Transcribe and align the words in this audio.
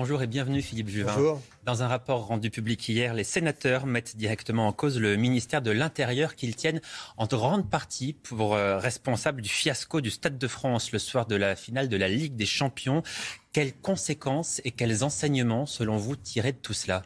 Bonjour 0.00 0.22
et 0.22 0.28
bienvenue 0.28 0.62
Philippe 0.62 0.90
Juvin. 0.90 1.12
Bonjour. 1.12 1.42
Dans 1.64 1.82
un 1.82 1.88
rapport 1.88 2.28
rendu 2.28 2.50
public 2.50 2.88
hier, 2.88 3.14
les 3.14 3.24
sénateurs 3.24 3.84
mettent 3.84 4.16
directement 4.16 4.68
en 4.68 4.72
cause 4.72 4.96
le 4.96 5.16
ministère 5.16 5.60
de 5.60 5.72
l'Intérieur 5.72 6.36
qu'ils 6.36 6.54
tiennent 6.54 6.80
en 7.16 7.26
grande 7.26 7.68
partie 7.68 8.12
pour 8.12 8.54
euh, 8.54 8.78
responsable 8.78 9.42
du 9.42 9.48
fiasco 9.48 10.00
du 10.00 10.10
Stade 10.10 10.38
de 10.38 10.46
France 10.46 10.92
le 10.92 11.00
soir 11.00 11.26
de 11.26 11.34
la 11.34 11.56
finale 11.56 11.88
de 11.88 11.96
la 11.96 12.06
Ligue 12.06 12.36
des 12.36 12.46
Champions. 12.46 13.02
Quelles 13.52 13.74
conséquences 13.74 14.60
et 14.64 14.70
quels 14.70 15.02
enseignements, 15.02 15.66
selon 15.66 15.96
vous, 15.96 16.14
tirez 16.14 16.52
de 16.52 16.58
tout 16.58 16.74
cela? 16.74 17.02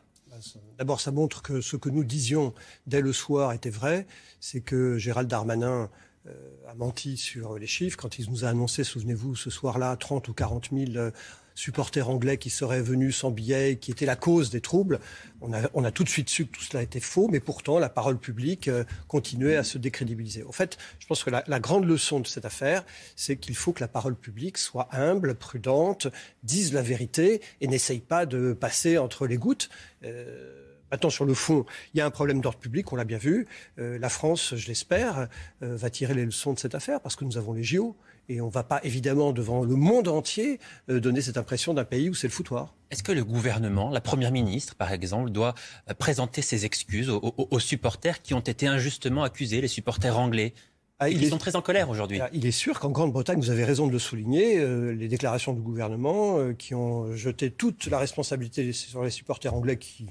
D'abord, 0.76 1.00
ça 1.00 1.12
montre 1.12 1.40
que 1.40 1.62
ce 1.62 1.78
que 1.78 1.88
nous 1.88 2.04
disions 2.04 2.52
dès 2.86 3.00
le 3.00 3.14
soir 3.14 3.54
était 3.54 3.70
vrai. 3.70 4.06
C'est 4.38 4.60
que 4.60 4.98
Gérald 4.98 5.30
Darmanin 5.30 5.88
euh, 6.26 6.30
a 6.68 6.74
menti 6.74 7.16
sur 7.16 7.58
les 7.58 7.66
chiffres. 7.66 7.96
Quand 7.96 8.18
il 8.18 8.30
nous 8.30 8.44
a 8.44 8.48
annoncé, 8.48 8.84
souvenez-vous, 8.84 9.34
ce 9.34 9.48
soir-là, 9.48 9.96
30 9.96 10.28
ou 10.28 10.34
40 10.34 10.68
000 10.70 10.92
euh, 10.96 11.10
supporters 11.54 12.08
anglais 12.08 12.38
qui 12.38 12.50
seraient 12.50 12.82
venus 12.82 13.16
sans 13.16 13.30
billets, 13.30 13.76
qui 13.76 13.90
étaient 13.90 14.06
la 14.06 14.16
cause 14.16 14.50
des 14.50 14.60
troubles. 14.60 15.00
On 15.40 15.52
a, 15.52 15.90
tout 15.90 16.04
de 16.04 16.08
suite 16.08 16.28
su 16.28 16.46
que 16.46 16.56
tout 16.56 16.62
cela 16.62 16.82
était 16.82 17.00
faux, 17.00 17.28
mais 17.28 17.40
pourtant 17.40 17.80
la 17.80 17.88
parole 17.88 18.16
publique 18.16 18.68
euh, 18.68 18.84
continuait 19.08 19.56
à 19.56 19.64
se 19.64 19.76
décrédibiliser. 19.76 20.44
En 20.44 20.52
fait, 20.52 20.78
je 21.00 21.06
pense 21.06 21.24
que 21.24 21.30
la, 21.30 21.42
la 21.48 21.58
grande 21.58 21.84
leçon 21.84 22.20
de 22.20 22.26
cette 22.28 22.44
affaire, 22.44 22.84
c'est 23.16 23.36
qu'il 23.36 23.56
faut 23.56 23.72
que 23.72 23.80
la 23.80 23.88
parole 23.88 24.14
publique 24.14 24.56
soit 24.56 24.88
humble, 24.92 25.34
prudente, 25.34 26.06
dise 26.44 26.72
la 26.72 26.82
vérité 26.82 27.40
et 27.60 27.66
n'essaye 27.66 27.98
pas 28.00 28.24
de 28.24 28.52
passer 28.52 28.98
entre 28.98 29.26
les 29.26 29.36
gouttes. 29.36 29.68
Euh, 30.04 30.62
Maintenant, 30.92 31.08
sur 31.08 31.24
le 31.24 31.32
fond, 31.32 31.64
il 31.94 31.98
y 31.98 32.00
a 32.02 32.06
un 32.06 32.10
problème 32.10 32.42
d'ordre 32.42 32.58
public, 32.58 32.92
on 32.92 32.96
l'a 32.96 33.04
bien 33.04 33.16
vu. 33.16 33.48
Euh, 33.78 33.98
la 33.98 34.10
France, 34.10 34.54
je 34.54 34.68
l'espère, 34.68 35.28
euh, 35.62 35.74
va 35.74 35.88
tirer 35.88 36.12
les 36.12 36.26
leçons 36.26 36.52
de 36.52 36.58
cette 36.58 36.74
affaire 36.74 37.00
parce 37.00 37.16
que 37.16 37.24
nous 37.24 37.38
avons 37.38 37.54
les 37.54 37.64
JO. 37.64 37.96
Et 38.32 38.40
on 38.40 38.46
ne 38.46 38.50
va 38.52 38.62
pas, 38.64 38.80
évidemment, 38.82 39.32
devant 39.32 39.62
le 39.64 39.76
monde 39.76 40.08
entier, 40.08 40.58
euh, 40.88 41.00
donner 41.00 41.20
cette 41.20 41.36
impression 41.36 41.74
d'un 41.74 41.84
pays 41.84 42.08
où 42.08 42.14
c'est 42.14 42.26
le 42.28 42.32
foutoir. 42.32 42.74
Est-ce 42.90 43.02
que 43.02 43.12
le 43.12 43.24
gouvernement, 43.24 43.90
la 43.90 44.00
Première 44.00 44.32
ministre, 44.32 44.74
par 44.74 44.90
exemple, 44.92 45.30
doit 45.30 45.54
euh, 45.90 45.94
présenter 45.94 46.40
ses 46.42 46.64
excuses 46.64 47.10
aux, 47.10 47.18
aux- 47.22 47.48
aux 47.50 47.58
supporters 47.58 48.22
qui 48.22 48.32
ont 48.34 48.40
été 48.40 48.66
injustement 48.66 49.22
accusés, 49.22 49.60
les 49.60 49.68
supporters 49.68 50.18
anglais? 50.18 50.54
Ah, 50.98 51.08
Ils 51.10 51.24
est- 51.24 51.30
sont 51.30 51.38
très 51.38 51.56
en 51.56 51.62
colère 51.62 51.90
aujourd'hui. 51.90 52.20
Ah, 52.20 52.30
Il 52.32 52.46
est 52.46 52.52
sûr 52.52 52.78
qu'en 52.78 52.90
Grande-Bretagne, 52.90 53.40
vous 53.40 53.50
avez 53.50 53.64
raison 53.64 53.86
de 53.88 53.92
le 53.92 53.98
souligner, 53.98 54.58
euh, 54.60 54.92
les 54.92 55.08
déclarations 55.08 55.52
du 55.52 55.60
gouvernement 55.60 56.38
euh, 56.38 56.52
qui 56.52 56.74
ont 56.76 57.14
jeté 57.16 57.50
toute 57.50 57.86
la 57.86 57.98
responsabilité 57.98 58.72
sur 58.72 59.02
les 59.02 59.10
supporters 59.10 59.52
anglais 59.52 59.78
qui 59.78 60.06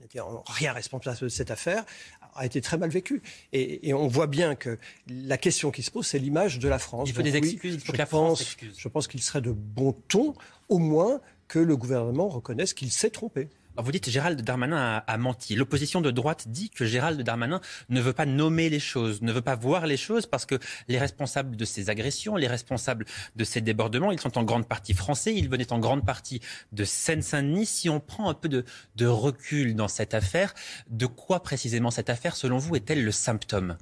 n'étaient 0.00 0.20
en 0.20 0.42
rien 0.46 0.72
responsables 0.72 1.18
de 1.20 1.28
cette 1.28 1.50
affaire 1.50 1.84
a 2.34 2.46
été 2.46 2.60
très 2.60 2.78
mal 2.78 2.90
vécue. 2.90 3.22
Et, 3.52 3.88
et 3.88 3.94
on 3.94 4.08
voit 4.08 4.26
bien 4.26 4.54
que 4.54 4.78
la 5.08 5.38
question 5.38 5.70
qui 5.70 5.82
se 5.82 5.90
pose, 5.90 6.06
c'est 6.06 6.18
l'image 6.18 6.58
de 6.58 6.68
la 6.68 6.78
France. 6.78 7.08
Il 7.08 7.14
faut 7.14 7.22
Donc 7.22 7.32
des 7.32 7.38
oui, 7.38 7.48
excuses, 7.48 7.74
il 7.74 7.80
faut 7.80 7.86
je 7.86 7.92
que 7.92 7.98
la 7.98 8.06
France 8.06 8.56
pense-. 8.56 8.78
Je 8.78 8.88
pense 8.88 9.08
qu'il 9.08 9.22
serait 9.22 9.40
de 9.40 9.52
bon 9.52 9.92
ton, 10.08 10.34
au 10.68 10.78
moins, 10.78 11.20
que 11.48 11.58
le 11.58 11.76
gouvernement 11.76 12.28
reconnaisse 12.28 12.74
qu'il 12.74 12.92
s'est 12.92 13.10
trompé. 13.10 13.48
Vous 13.82 13.92
dites 13.92 14.10
Gérald 14.10 14.40
Darmanin 14.42 15.02
a, 15.06 15.16
menti. 15.16 15.54
L'opposition 15.56 16.00
de 16.00 16.10
droite 16.10 16.48
dit 16.48 16.70
que 16.70 16.84
Gérald 16.84 17.20
Darmanin 17.22 17.60
ne 17.88 18.00
veut 18.00 18.12
pas 18.12 18.26
nommer 18.26 18.68
les 18.68 18.80
choses, 18.80 19.22
ne 19.22 19.32
veut 19.32 19.42
pas 19.42 19.54
voir 19.56 19.86
les 19.86 19.96
choses 19.96 20.26
parce 20.26 20.46
que 20.46 20.58
les 20.88 20.98
responsables 20.98 21.56
de 21.56 21.64
ces 21.64 21.90
agressions, 21.90 22.36
les 22.36 22.46
responsables 22.46 23.06
de 23.36 23.44
ces 23.44 23.60
débordements, 23.60 24.12
ils 24.12 24.20
sont 24.20 24.38
en 24.38 24.44
grande 24.44 24.66
partie 24.66 24.94
français, 24.94 25.34
ils 25.34 25.48
venaient 25.48 25.72
en 25.72 25.78
grande 25.78 26.04
partie 26.04 26.40
de 26.72 26.84
Seine-Saint-Denis. 26.84 27.66
Si 27.66 27.88
on 27.88 28.00
prend 28.00 28.28
un 28.28 28.34
peu 28.34 28.48
de, 28.48 28.64
recul 29.06 29.74
dans 29.74 29.88
cette 29.88 30.14
affaire, 30.14 30.54
de 30.88 31.06
quoi 31.06 31.42
précisément 31.42 31.90
cette 31.90 32.10
affaire, 32.10 32.36
selon 32.36 32.58
vous, 32.58 32.76
est-elle 32.76 33.04
le 33.04 33.12
symptôme? 33.12 33.76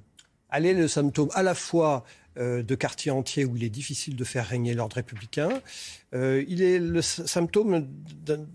Elle 0.50 0.66
est 0.66 0.74
le 0.74 0.88
symptôme 0.88 1.28
à 1.34 1.42
la 1.42 1.54
fois 1.54 2.04
euh, 2.38 2.62
de 2.62 2.74
quartiers 2.74 3.10
entiers 3.10 3.44
où 3.44 3.56
il 3.56 3.64
est 3.64 3.70
difficile 3.70 4.16
de 4.16 4.24
faire 4.24 4.46
régner 4.46 4.74
l'ordre 4.74 4.96
républicain. 4.96 5.60
Euh, 6.14 6.44
il 6.48 6.62
est 6.62 6.78
le 6.78 7.02
symptôme 7.02 7.88
d'un- 8.24 8.46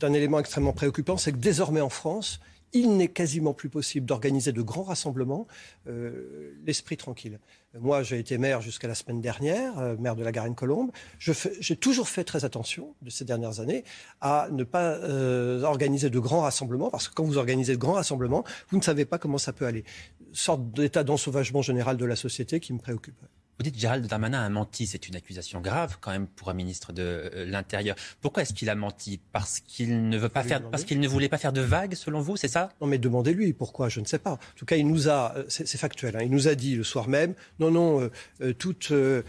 d'un 0.00 0.12
élément 0.12 0.38
extrêmement 0.38 0.72
préoccupant, 0.72 1.16
c'est 1.16 1.32
que 1.32 1.38
désormais 1.38 1.80
en 1.80 1.90
France, 1.90 2.40
il 2.72 2.96
n'est 2.96 3.08
quasiment 3.08 3.52
plus 3.52 3.68
possible 3.68 4.06
d'organiser 4.06 4.52
de 4.52 4.62
grands 4.62 4.84
rassemblements 4.84 5.46
euh, 5.88 6.54
l'esprit 6.64 6.96
tranquille. 6.96 7.40
Moi, 7.78 8.02
j'ai 8.02 8.18
été 8.18 8.38
maire 8.38 8.60
jusqu'à 8.60 8.88
la 8.88 8.94
semaine 8.94 9.20
dernière, 9.20 9.78
euh, 9.78 9.96
maire 9.98 10.16
de 10.16 10.22
la 10.22 10.32
Garenne-Colombe. 10.32 10.90
J'ai 11.18 11.76
toujours 11.76 12.08
fait 12.08 12.24
très 12.24 12.44
attention, 12.44 12.94
de 13.02 13.10
ces 13.10 13.24
dernières 13.24 13.60
années, 13.60 13.84
à 14.20 14.48
ne 14.52 14.64
pas 14.64 14.92
euh, 14.92 15.62
organiser 15.62 16.10
de 16.10 16.18
grands 16.18 16.42
rassemblements, 16.42 16.90
parce 16.90 17.08
que 17.08 17.14
quand 17.14 17.24
vous 17.24 17.38
organisez 17.38 17.72
de 17.72 17.78
grands 17.78 17.94
rassemblements, 17.94 18.44
vous 18.70 18.76
ne 18.76 18.82
savez 18.82 19.04
pas 19.04 19.18
comment 19.18 19.38
ça 19.38 19.52
peut 19.52 19.66
aller. 19.66 19.84
Sorte 20.32 20.70
d'état 20.72 21.02
d'ensauvagement 21.02 21.62
général 21.62 21.96
de 21.96 22.04
la 22.04 22.16
société 22.16 22.60
qui 22.60 22.72
me 22.72 22.78
préoccupe. 22.78 23.20
Vous 23.60 23.64
dites 23.64 23.78
Gérald 23.78 24.06
Darmanin 24.06 24.42
a 24.42 24.48
menti, 24.48 24.86
c'est 24.86 25.06
une 25.06 25.16
accusation 25.16 25.60
grave 25.60 25.98
quand 26.00 26.12
même 26.12 26.26
pour 26.26 26.48
un 26.48 26.54
ministre 26.54 26.94
de 26.94 27.02
euh, 27.02 27.44
l'Intérieur. 27.44 27.94
Pourquoi 28.22 28.42
est-ce 28.42 28.54
qu'il 28.54 28.70
a 28.70 28.74
menti? 28.74 29.20
Parce 29.32 29.60
qu'il 29.60 30.08
ne 30.08 30.16
veut 30.16 30.30
pas 30.30 30.42
faire, 30.42 30.62
parce 30.70 30.84
qu'il 30.84 30.98
ne 30.98 31.06
voulait 31.06 31.28
pas 31.28 31.36
faire 31.36 31.52
de 31.52 31.60
vagues, 31.60 31.94
selon 31.94 32.22
vous, 32.22 32.38
c'est 32.38 32.48
ça? 32.48 32.70
Non, 32.80 32.86
mais 32.86 32.96
demandez-lui 32.96 33.52
pourquoi, 33.52 33.90
je 33.90 34.00
ne 34.00 34.06
sais 34.06 34.18
pas. 34.18 34.32
En 34.32 34.38
tout 34.56 34.64
cas, 34.64 34.76
il 34.76 34.86
nous 34.86 35.10
a, 35.10 35.34
euh, 35.36 35.44
c'est 35.50 35.76
factuel, 35.76 36.16
hein, 36.16 36.20
il 36.22 36.30
nous 36.30 36.48
a 36.48 36.54
dit 36.54 36.74
le 36.74 36.84
soir 36.84 37.06
même, 37.06 37.34
non, 37.58 37.70
non, 37.70 38.00
euh, 38.00 38.10
euh, 38.40 38.54
toute, 38.54 38.92
euh, 38.92 39.22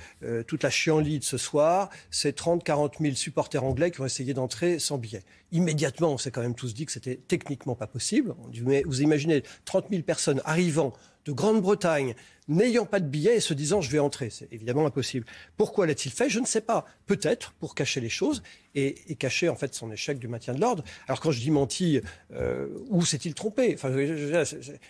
toute 0.47 0.63
la 0.63 0.69
chienlit 0.69 1.19
de 1.19 1.25
ce 1.25 1.37
soir, 1.37 1.89
c'est 2.09 2.31
30, 2.31 2.63
40 2.63 2.99
000 3.01 3.15
supporters 3.15 3.65
anglais 3.65 3.91
qui 3.91 3.99
ont 3.99 4.05
essayé 4.05 4.33
d'entrer 4.33 4.79
sans 4.79 4.97
billet. 4.97 5.23
Immédiatement, 5.51 6.13
on 6.13 6.17
s'est 6.17 6.31
quand 6.31 6.41
même 6.41 6.55
tous 6.55 6.73
dit 6.73 6.85
que 6.85 6.93
c'était 6.93 7.19
techniquement 7.27 7.75
pas 7.75 7.87
possible. 7.87 8.33
On 8.45 8.47
dit, 8.47 8.61
mais 8.61 8.83
vous 8.85 9.01
imaginez 9.01 9.43
30 9.65 9.87
000 9.89 10.03
personnes 10.03 10.41
arrivant 10.45 10.93
de 11.25 11.31
Grande-Bretagne, 11.31 12.15
n'ayant 12.47 12.85
pas 12.85 12.99
de 12.99 13.07
billet 13.07 13.37
et 13.37 13.39
se 13.39 13.53
disant 13.53 13.81
je 13.81 13.89
vais 13.89 13.99
entrer. 13.99 14.29
C'est 14.29 14.51
évidemment 14.51 14.85
impossible. 14.85 15.25
Pourquoi 15.57 15.87
l'a-t-il 15.87 16.11
fait? 16.11 16.29
Je 16.29 16.39
ne 16.39 16.45
sais 16.45 16.61
pas. 16.61 16.85
Peut-être 17.05 17.51
pour 17.53 17.75
cacher 17.75 18.01
les 18.01 18.09
choses 18.09 18.43
et, 18.75 18.95
cacher 19.15 19.49
en 19.49 19.55
fait 19.55 19.73
son 19.73 19.91
échec 19.91 20.19
du 20.19 20.27
maintien 20.27 20.53
de 20.53 20.61
l'ordre. 20.61 20.83
Alors 21.07 21.19
quand 21.19 21.31
je 21.31 21.39
dis 21.39 21.51
menti, 21.51 22.01
euh, 22.33 22.67
où 22.89 23.05
s'est-il 23.05 23.33
trompé? 23.33 23.73
Enfin, 23.73 23.89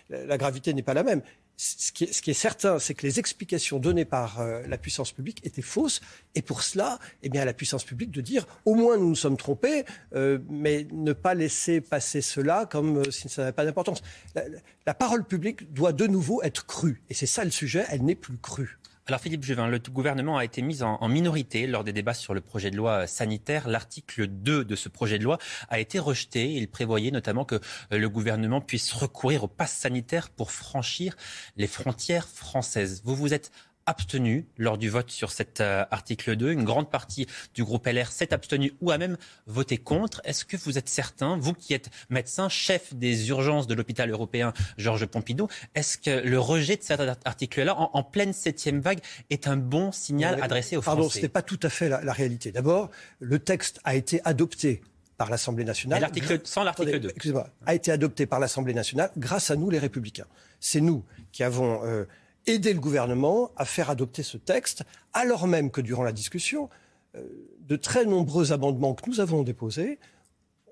la 0.09 0.37
gravité 0.37 0.73
n'est 0.73 0.83
pas 0.83 0.93
la 0.93 1.03
même. 1.03 1.21
Ce 1.63 1.91
qui 1.91 2.05
est, 2.05 2.11
ce 2.11 2.23
qui 2.23 2.31
est 2.31 2.33
certain, 2.33 2.79
c'est 2.79 2.95
que 2.95 3.05
les 3.05 3.19
explications 3.19 3.77
données 3.77 4.03
par 4.03 4.39
euh, 4.39 4.63
la 4.67 4.79
puissance 4.79 5.11
publique 5.11 5.45
étaient 5.45 5.61
fausses. 5.61 6.01
Et 6.33 6.41
pour 6.41 6.63
cela, 6.63 6.97
eh 7.21 7.29
bien, 7.29 7.43
à 7.43 7.45
la 7.45 7.53
puissance 7.53 7.83
publique 7.83 8.09
de 8.09 8.19
dire, 8.21 8.47
au 8.65 8.73
moins 8.73 8.97
nous 8.97 9.09
nous 9.09 9.15
sommes 9.15 9.37
trompés, 9.37 9.85
euh, 10.15 10.39
mais 10.49 10.87
ne 10.91 11.13
pas 11.13 11.35
laisser 11.35 11.79
passer 11.79 12.21
cela 12.21 12.65
comme 12.65 12.97
euh, 12.97 13.11
si 13.11 13.29
ça 13.29 13.43
n'avait 13.43 13.53
pas 13.53 13.63
d'importance. 13.65 14.01
La, 14.33 14.41
la- 14.87 14.93
parole 14.95 15.23
publique 15.23 15.71
doit 15.71 15.93
de 15.93 16.07
nouveau 16.07 16.41
être 16.41 16.65
crue. 16.65 17.03
Et 17.11 17.13
c'est 17.13 17.27
ça 17.27 17.43
le 17.45 17.51
sujet, 17.51 17.85
elle 17.89 18.03
n'est 18.05 18.15
plus 18.15 18.37
crue. 18.37 18.79
Alors 19.07 19.19
Philippe 19.19 19.43
Juvin, 19.43 19.67
le 19.67 19.79
gouvernement 19.79 20.37
a 20.37 20.45
été 20.45 20.61
mis 20.61 20.83
en, 20.83 20.97
en 21.01 21.07
minorité 21.07 21.65
lors 21.65 21.83
des 21.83 21.91
débats 21.91 22.13
sur 22.13 22.35
le 22.35 22.41
projet 22.41 22.69
de 22.69 22.77
loi 22.77 23.07
sanitaire. 23.07 23.67
L'article 23.67 24.27
2 24.27 24.63
de 24.63 24.75
ce 24.75 24.89
projet 24.89 25.17
de 25.17 25.23
loi 25.23 25.39
a 25.69 25.79
été 25.79 25.97
rejeté. 25.97 26.53
Il 26.53 26.69
prévoyait 26.69 27.09
notamment 27.09 27.43
que 27.43 27.55
euh, 27.55 27.97
le 27.97 28.09
gouvernement 28.09 28.61
puisse 28.61 28.93
recourir 28.93 29.43
au 29.43 29.47
pass 29.47 29.71
sanitaire 29.71 30.29
pour 30.29 30.51
franchir 30.51 31.15
les 31.57 31.65
frontières 31.65 32.27
françaises. 32.27 33.01
Vous 33.03 33.15
vous 33.15 33.33
êtes 33.33 33.51
abstenu 33.91 34.47
lors 34.57 34.77
du 34.77 34.89
vote 34.89 35.11
sur 35.11 35.31
cet 35.31 35.61
euh, 35.61 35.85
article 35.91 36.35
2. 36.35 36.51
Une 36.51 36.63
grande 36.63 36.89
partie 36.89 37.27
du 37.53 37.63
groupe 37.63 37.85
LR 37.85 38.11
s'est 38.11 38.33
abstenu 38.33 38.73
ou 38.81 38.89
a 38.91 38.97
même 38.97 39.17
voté 39.45 39.77
contre. 39.77 40.21
Est-ce 40.23 40.43
que 40.45 40.57
vous 40.57 40.77
êtes 40.77 40.89
certain, 40.89 41.37
vous 41.37 41.53
qui 41.53 41.73
êtes 41.73 41.89
médecin, 42.09 42.49
chef 42.49 42.93
des 42.95 43.29
urgences 43.29 43.67
de 43.67 43.73
l'hôpital 43.75 44.09
européen 44.09 44.53
Georges 44.77 45.05
Pompidou, 45.05 45.47
est-ce 45.75 45.97
que 45.97 46.09
le 46.27 46.39
rejet 46.39 46.77
de 46.77 46.83
cet 46.83 46.99
article-là, 47.25 47.75
en, 47.79 47.91
en 47.93 48.03
pleine 48.03 48.33
septième 48.33 48.79
vague, 48.79 48.99
est 49.29 49.47
un 49.47 49.57
bon 49.57 49.91
signal 49.91 50.37
Mais, 50.37 50.41
adressé 50.41 50.77
aux 50.77 50.81
Pardon, 50.81 51.03
ce 51.03 51.07
Français 51.09 51.21
n'est 51.21 51.29
pas 51.29 51.41
tout 51.43 51.59
à 51.61 51.69
fait 51.69 51.89
la, 51.89 52.01
la 52.03 52.13
réalité. 52.13 52.51
D'abord, 52.51 52.89
le 53.19 53.39
texte 53.39 53.79
a 53.83 53.95
été 53.95 54.21
adopté 54.25 54.81
par 55.17 55.29
l'Assemblée 55.29 55.65
nationale. 55.65 56.01
l'article- 56.01 56.41
sans 56.45 56.63
l'article 56.63 56.89
Attendez, 56.89 56.99
2. 57.07 57.09
Excusez-moi, 57.09 57.47
a 57.67 57.75
été 57.75 57.91
adopté 57.91 58.25
par 58.25 58.39
l'Assemblée 58.39 58.73
nationale 58.73 59.11
grâce 59.17 59.51
à 59.51 59.55
nous, 59.55 59.69
les 59.69 59.77
Républicains. 59.77 60.25
C'est 60.59 60.81
nous 60.81 61.03
qui 61.31 61.43
avons 61.43 61.85
euh, 61.85 62.05
aidé 62.47 62.73
le 62.73 62.79
gouvernement 62.79 63.51
à 63.55 63.65
faire 63.65 63.89
adopter 63.89 64.23
ce 64.23 64.37
texte, 64.37 64.83
alors 65.13 65.47
même 65.47 65.71
que 65.71 65.81
durant 65.81 66.03
la 66.03 66.11
discussion, 66.11 66.69
euh, 67.15 67.23
de 67.59 67.75
très 67.75 68.05
nombreux 68.05 68.51
amendements 68.51 68.93
que 68.93 69.09
nous 69.09 69.19
avons 69.19 69.43
déposés 69.43 69.99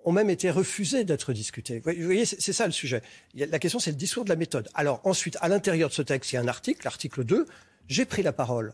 ont 0.06 0.12
même 0.12 0.30
été 0.30 0.50
refusés 0.50 1.04
d'être 1.04 1.34
discutés. 1.34 1.80
Vous 1.80 2.04
voyez, 2.04 2.26
c'est 2.26 2.54
ça 2.54 2.66
le 2.66 2.72
sujet. 2.72 3.02
La 3.36 3.60
question, 3.60 3.80
c'est 3.80 3.92
le 3.92 3.98
discours 3.98 4.24
de 4.24 4.30
la 4.30 4.36
méthode. 4.36 4.70
Alors 4.74 5.02
ensuite, 5.04 5.38
à 5.42 5.50
l'intérieur 5.50 5.90
de 5.90 5.94
ce 5.94 6.02
texte, 6.02 6.32
il 6.32 6.36
y 6.36 6.38
a 6.38 6.42
un 6.42 6.48
article, 6.48 6.82
l'article 6.84 7.24
2. 7.24 7.46
J'ai 7.88 8.06
pris 8.06 8.24
la 8.24 8.34
parole 8.34 8.74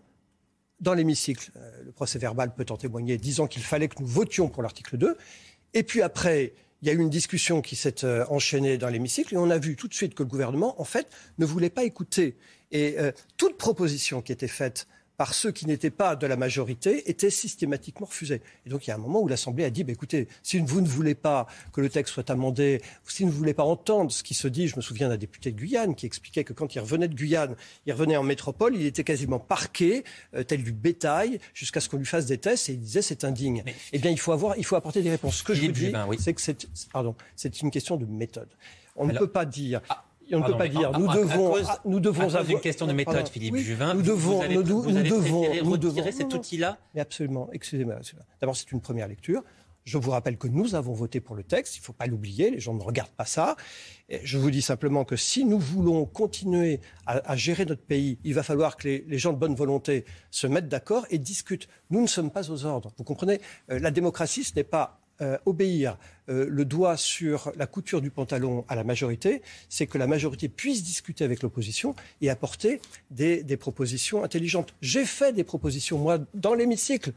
dans 0.79 0.93
l'hémicycle, 0.93 1.51
euh, 1.55 1.83
le 1.83 1.91
procès 1.91 2.19
verbal 2.19 2.53
peut 2.53 2.65
en 2.69 2.77
témoigner, 2.77 3.17
disant 3.17 3.47
qu'il 3.47 3.63
fallait 3.63 3.87
que 3.87 3.99
nous 3.99 4.07
votions 4.07 4.49
pour 4.49 4.61
l'article 4.61 4.97
2. 4.97 5.17
Et 5.73 5.83
puis 5.83 6.01
après, 6.01 6.53
il 6.81 6.87
y 6.87 6.91
a 6.91 6.93
eu 6.93 6.99
une 6.99 7.09
discussion 7.09 7.61
qui 7.61 7.75
s'est 7.75 8.03
euh, 8.03 8.25
enchaînée 8.29 8.77
dans 8.77 8.89
l'hémicycle 8.89 9.33
et 9.33 9.37
on 9.37 9.49
a 9.49 9.57
vu 9.57 9.75
tout 9.75 9.87
de 9.87 9.93
suite 9.93 10.13
que 10.13 10.23
le 10.23 10.29
gouvernement, 10.29 10.79
en 10.79 10.83
fait, 10.83 11.07
ne 11.37 11.45
voulait 11.45 11.69
pas 11.69 11.83
écouter. 11.83 12.37
Et 12.71 12.95
euh, 12.99 13.11
toute 13.37 13.57
proposition 13.57 14.21
qui 14.21 14.31
était 14.31 14.47
faite 14.47 14.87
par 15.17 15.33
ceux 15.33 15.51
qui 15.51 15.65
n'étaient 15.65 15.91
pas 15.91 16.15
de 16.15 16.27
la 16.27 16.35
majorité 16.35 17.09
était 17.09 17.29
systématiquement 17.29 18.07
refusé. 18.07 18.41
Et 18.65 18.69
donc 18.69 18.87
il 18.87 18.89
y 18.89 18.93
a 18.93 18.95
un 18.95 18.99
moment 18.99 19.21
où 19.21 19.27
l'Assemblée 19.27 19.63
a 19.63 19.69
dit 19.69 19.83
bah, 19.83 19.93
écoutez, 19.93 20.27
si 20.43 20.59
vous 20.59 20.81
ne 20.81 20.87
voulez 20.87 21.15
pas 21.15 21.47
que 21.73 21.81
le 21.81 21.89
texte 21.89 22.13
soit 22.13 22.29
amendé, 22.29 22.81
si 23.07 23.23
vous 23.23 23.29
ne 23.29 23.35
voulez 23.35 23.53
pas 23.53 23.63
entendre 23.63 24.11
ce 24.11 24.23
qui 24.23 24.33
se 24.33 24.47
dit, 24.47 24.67
je 24.67 24.75
me 24.75 24.81
souviens 24.81 25.09
d'un 25.09 25.17
député 25.17 25.51
de 25.51 25.57
Guyane 25.57 25.95
qui 25.95 26.05
expliquait 26.05 26.43
que 26.43 26.53
quand 26.53 26.75
il 26.75 26.79
revenait 26.79 27.07
de 27.07 27.15
Guyane, 27.15 27.55
il 27.85 27.93
revenait 27.93 28.17
en 28.17 28.23
métropole, 28.23 28.75
il 28.75 28.85
était 28.85 29.03
quasiment 29.03 29.39
parqué, 29.39 30.03
euh, 30.35 30.43
tel 30.43 30.63
du 30.63 30.71
bétail, 30.71 31.39
jusqu'à 31.53 31.79
ce 31.79 31.89
qu'on 31.89 31.97
lui 31.97 32.05
fasse 32.05 32.25
des 32.25 32.37
tests, 32.37 32.69
et 32.69 32.73
il 32.73 32.79
disait 32.79 33.01
c'est 33.01 33.23
indigne. 33.23 33.63
eh 33.93 33.99
bien, 33.99 34.11
il 34.11 34.19
faut, 34.19 34.31
avoir, 34.31 34.57
il 34.57 34.65
faut 34.65 34.75
apporter 34.75 35.01
des 35.01 35.09
réponses. 35.09 35.37
Ce 35.37 35.43
que 35.43 35.53
je 35.53 35.65
vous 35.65 35.71
dis, 35.71 35.93
c'est 36.19 36.33
que 36.33 36.41
c'est 37.35 37.61
une 37.61 37.71
question 37.71 37.97
de 37.97 38.05
méthode. 38.05 38.49
On 38.95 39.05
ne 39.05 39.17
peut 39.17 39.27
pas 39.27 39.45
dire. 39.45 39.81
Ah, 39.89 40.05
on 40.33 40.39
ne 40.39 40.45
peut 40.45 40.57
pas 40.57 40.67
dire. 40.67 40.91
Nous 40.97 41.07
devons, 41.07 41.55
nous 41.85 41.99
devons 41.99 42.23
avoir 42.23 42.49
une 42.49 42.59
question 42.59 42.87
de 42.87 42.93
méthode, 42.93 43.27
Philippe 43.27 43.55
Juvin. 43.57 43.93
Nous 43.93 44.01
devons, 44.01 44.47
nous, 44.49 44.63
devons, 44.63 45.77
devons 45.77 46.11
cet 46.11 46.33
outil-là. 46.33 46.77
Mais 46.93 47.01
absolument. 47.01 47.49
Excusez-moi. 47.53 47.95
D'abord, 48.41 48.55
c'est 48.55 48.71
une 48.71 48.81
première 48.81 49.07
lecture. 49.07 49.43
Je 49.85 49.99
vous 49.99 50.09
rappelle 50.09 50.37
que 50.37 50.47
nous 50.47 50.73
avons 50.73 50.93
voté 50.93 51.19
pour 51.19 51.35
le 51.35 51.43
texte, 51.43 51.77
il 51.77 51.81
ne 51.81 51.85
faut 51.85 51.93
pas 51.93 52.07
l'oublier, 52.07 52.49
les 52.49 52.59
gens 52.59 52.73
ne 52.73 52.81
regardent 52.81 53.11
pas 53.11 53.25
ça. 53.25 53.55
je 54.09 54.39
vous 54.39 54.49
dis 54.49 54.63
simplement 54.63 55.05
que 55.05 55.15
si 55.15 55.45
nous 55.45 55.59
voulons 55.59 56.05
continuer 56.05 56.81
à, 57.05 57.35
gérer 57.35 57.65
notre 57.65 57.83
pays, 57.83 58.17
il 58.23 58.33
va 58.33 58.41
falloir 58.41 58.77
que 58.77 58.87
les, 58.87 59.17
gens 59.19 59.31
de 59.31 59.37
bonne 59.37 59.53
volonté 59.53 60.05
se 60.31 60.47
mettent 60.47 60.69
d'accord 60.69 61.05
et 61.11 61.19
discutent. 61.19 61.67
Nous 61.91 62.01
ne 62.01 62.07
sommes 62.07 62.31
pas 62.31 62.49
aux 62.49 62.65
ordres. 62.65 62.93
Vous 62.97 63.03
comprenez? 63.03 63.39
Euh, 63.69 63.77
La 63.77 63.91
démocratie, 63.91 64.43
ce 64.43 64.55
n'est 64.55 64.63
pas 64.63 65.04
euh, 65.21 65.37
obéir 65.45 65.97
euh, 66.27 66.45
le 66.49 66.65
doigt 66.65 66.97
sur 66.97 67.51
la 67.55 67.67
couture 67.67 68.01
du 68.01 68.09
pantalon 68.09 68.65
à 68.67 68.75
la 68.75 68.83
majorité, 68.83 69.41
c'est 69.69 69.87
que 69.87 69.97
la 69.97 70.07
majorité 70.07 70.49
puisse 70.49 70.83
discuter 70.83 71.23
avec 71.23 71.41
l'opposition 71.41 71.95
et 72.19 72.29
apporter 72.29 72.81
des, 73.11 73.57
propositions 73.57 74.25
intelligentes. 74.25 74.73
J'ai 74.81 75.05
fait 75.05 75.31
des 75.31 75.45
propositions, 75.45 75.99
moi, 75.99 76.17
dans 76.33 76.53
l'hémicycle. 76.53 77.13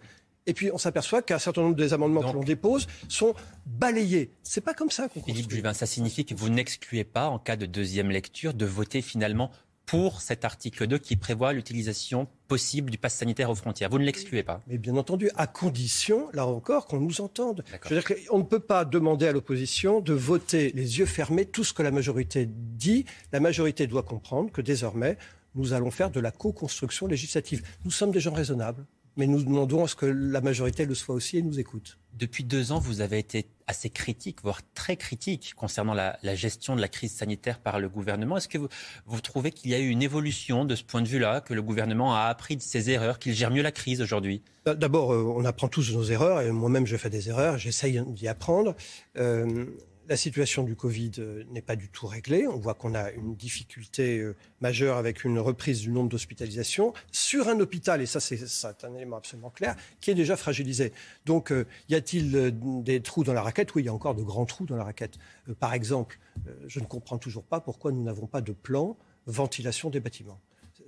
Et 0.46 0.54
puis 0.54 0.70
on 0.72 0.78
s'aperçoit 0.78 1.22
qu'un 1.22 1.40
certain 1.40 1.62
nombre 1.62 1.74
des 1.74 1.92
amendements 1.92 2.20
que 2.20 2.34
l'on 2.34 2.44
dépose 2.44 2.86
sont 3.08 3.34
balayés. 3.66 4.30
C'est 4.44 4.60
pas 4.60 4.74
comme 4.74 4.90
ça 4.90 5.08
qu'on 5.08 5.22
Philippe 5.22 5.50
Juvin, 5.50 5.74
ça 5.74 5.86
signifie 5.86 6.24
que 6.24 6.34
vous 6.34 6.50
n'excluez 6.50 7.04
pas, 7.04 7.26
en 7.28 7.40
cas 7.40 7.56
de 7.56 7.66
deuxième 7.66 8.10
lecture, 8.10 8.54
de 8.54 8.64
voter 8.64 9.02
finalement 9.02 9.50
pour 9.88 10.20
cet 10.20 10.44
article 10.44 10.86
2 10.86 10.98
qui 10.98 11.16
prévoit 11.16 11.54
l'utilisation 11.54 12.28
possible 12.46 12.90
du 12.90 12.98
pass 12.98 13.14
sanitaire 13.14 13.48
aux 13.48 13.54
frontières. 13.54 13.88
Vous 13.88 13.98
ne 13.98 14.04
l'excluez 14.04 14.42
pas 14.42 14.60
Mais 14.66 14.76
bien 14.76 14.94
entendu, 14.96 15.30
à 15.34 15.46
condition, 15.46 16.28
là 16.34 16.46
encore, 16.46 16.86
qu'on 16.86 17.00
nous 17.00 17.22
entende. 17.22 17.64
Je 17.84 17.94
veux 17.94 18.00
dire 18.00 18.16
qu'on 18.28 18.38
ne 18.38 18.42
peut 18.42 18.60
pas 18.60 18.84
demander 18.84 19.26
à 19.26 19.32
l'opposition 19.32 20.00
de 20.00 20.12
voter 20.12 20.72
les 20.74 20.98
yeux 20.98 21.06
fermés 21.06 21.46
tout 21.46 21.64
ce 21.64 21.72
que 21.72 21.82
la 21.82 21.90
majorité 21.90 22.46
dit. 22.46 23.06
La 23.32 23.40
majorité 23.40 23.86
doit 23.86 24.02
comprendre 24.02 24.52
que 24.52 24.60
désormais, 24.60 25.16
nous 25.54 25.72
allons 25.72 25.90
faire 25.90 26.10
de 26.10 26.20
la 26.20 26.32
co-construction 26.32 27.06
législative. 27.06 27.62
Nous 27.86 27.90
sommes 27.90 28.10
des 28.10 28.20
gens 28.20 28.34
raisonnables 28.34 28.84
mais 29.18 29.26
nous 29.26 29.42
demandons 29.42 29.84
à 29.84 29.88
ce 29.88 29.96
que 29.96 30.06
la 30.06 30.40
majorité 30.40 30.86
le 30.86 30.94
soit 30.94 31.14
aussi 31.14 31.36
et 31.38 31.42
nous 31.42 31.58
écoute. 31.58 31.98
Depuis 32.14 32.44
deux 32.44 32.72
ans, 32.72 32.78
vous 32.78 33.00
avez 33.00 33.18
été 33.18 33.46
assez 33.66 33.90
critique, 33.90 34.38
voire 34.42 34.60
très 34.74 34.96
critique, 34.96 35.54
concernant 35.56 35.92
la, 35.92 36.16
gestion 36.36 36.76
de 36.76 36.80
la 36.80 36.88
crise 36.88 37.12
sanitaire 37.12 37.58
par 37.58 37.80
le 37.80 37.88
gouvernement. 37.88 38.36
Est-ce 38.36 38.48
que 38.48 38.58
vous, 38.58 38.68
vous 39.06 39.20
trouvez 39.20 39.50
qu'il 39.50 39.72
y 39.72 39.74
a 39.74 39.80
eu 39.80 39.88
une 39.88 40.02
évolution 40.02 40.64
de 40.64 40.74
ce 40.76 40.84
point 40.84 41.02
de 41.02 41.08
vue-là, 41.08 41.40
que 41.40 41.52
le 41.52 41.62
gouvernement 41.62 42.14
a 42.14 42.22
appris 42.22 42.56
de 42.56 42.62
ses 42.62 42.90
erreurs, 42.90 43.18
qu'il 43.18 43.34
gère 43.34 43.50
mieux 43.50 43.62
la 43.62 43.72
crise 43.72 44.00
aujourd'hui? 44.00 44.40
D'abord, 44.66 45.12
euh, 45.12 45.34
on 45.36 45.44
apprend 45.44 45.68
tous 45.68 45.92
nos 45.92 46.04
erreurs, 46.04 46.40
et 46.40 46.52
moi-même 46.52 46.86
je 46.86 46.96
fais 46.96 47.10
des 47.10 47.28
erreurs, 47.28 47.58
j'essaye 47.58 48.00
d'y 48.06 48.28
apprendre. 48.28 48.76
Euh, 49.16 49.66
la 50.08 50.16
situation 50.16 50.62
du 50.62 50.74
Covid 50.74 51.12
euh, 51.18 51.44
n'est 51.50 51.62
pas 51.62 51.76
du 51.76 51.88
tout 51.90 52.06
réglée. 52.06 52.46
On 52.46 52.56
voit 52.56 52.74
qu'on 52.74 52.94
a 52.94 53.10
une 53.12 53.36
difficulté 53.36 54.18
euh, 54.18 54.34
majeure 54.60 54.96
avec 54.96 55.22
une 55.22 55.38
reprise 55.38 55.80
du 55.80 55.90
nombre 55.90 56.08
d'hospitalisations 56.08 56.94
sur 57.12 57.48
un 57.48 57.60
hôpital, 57.60 58.00
et 58.00 58.06
ça 58.06 58.18
c'est 58.18 58.84
un 58.84 58.94
élément 58.94 59.18
absolument 59.18 59.50
clair, 59.50 59.76
qui 60.00 60.10
est 60.10 60.14
déjà 60.14 60.36
fragilisé. 60.36 60.92
Donc 61.26 61.52
euh, 61.52 61.66
y 61.90 61.94
a-t-il 61.94 62.58
des 62.82 63.00
trous 63.02 63.22
dans 63.22 63.34
la 63.34 63.42
raquette? 63.42 63.74
Oui, 63.74 63.82
il 63.82 63.86
y 63.86 63.88
a 63.90 63.94
encore 63.94 64.14
de 64.14 64.22
grands 64.22 64.46
trous 64.46 64.64
dans 64.64 64.76
la 64.76 64.84
raquette. 64.84 65.18
Par 65.60 65.74
exemple, 65.74 66.18
je 66.66 66.80
ne 66.80 66.86
comprends 66.86 67.18
toujours 67.18 67.44
pas 67.44 67.60
pourquoi 67.60 67.92
nous 67.92 68.02
n'avons 68.02 68.26
pas 68.26 68.40
de 68.40 68.52
plan 68.52 68.96
ventilation 69.26 69.90
des 69.90 70.00
bâtiments. 70.00 70.40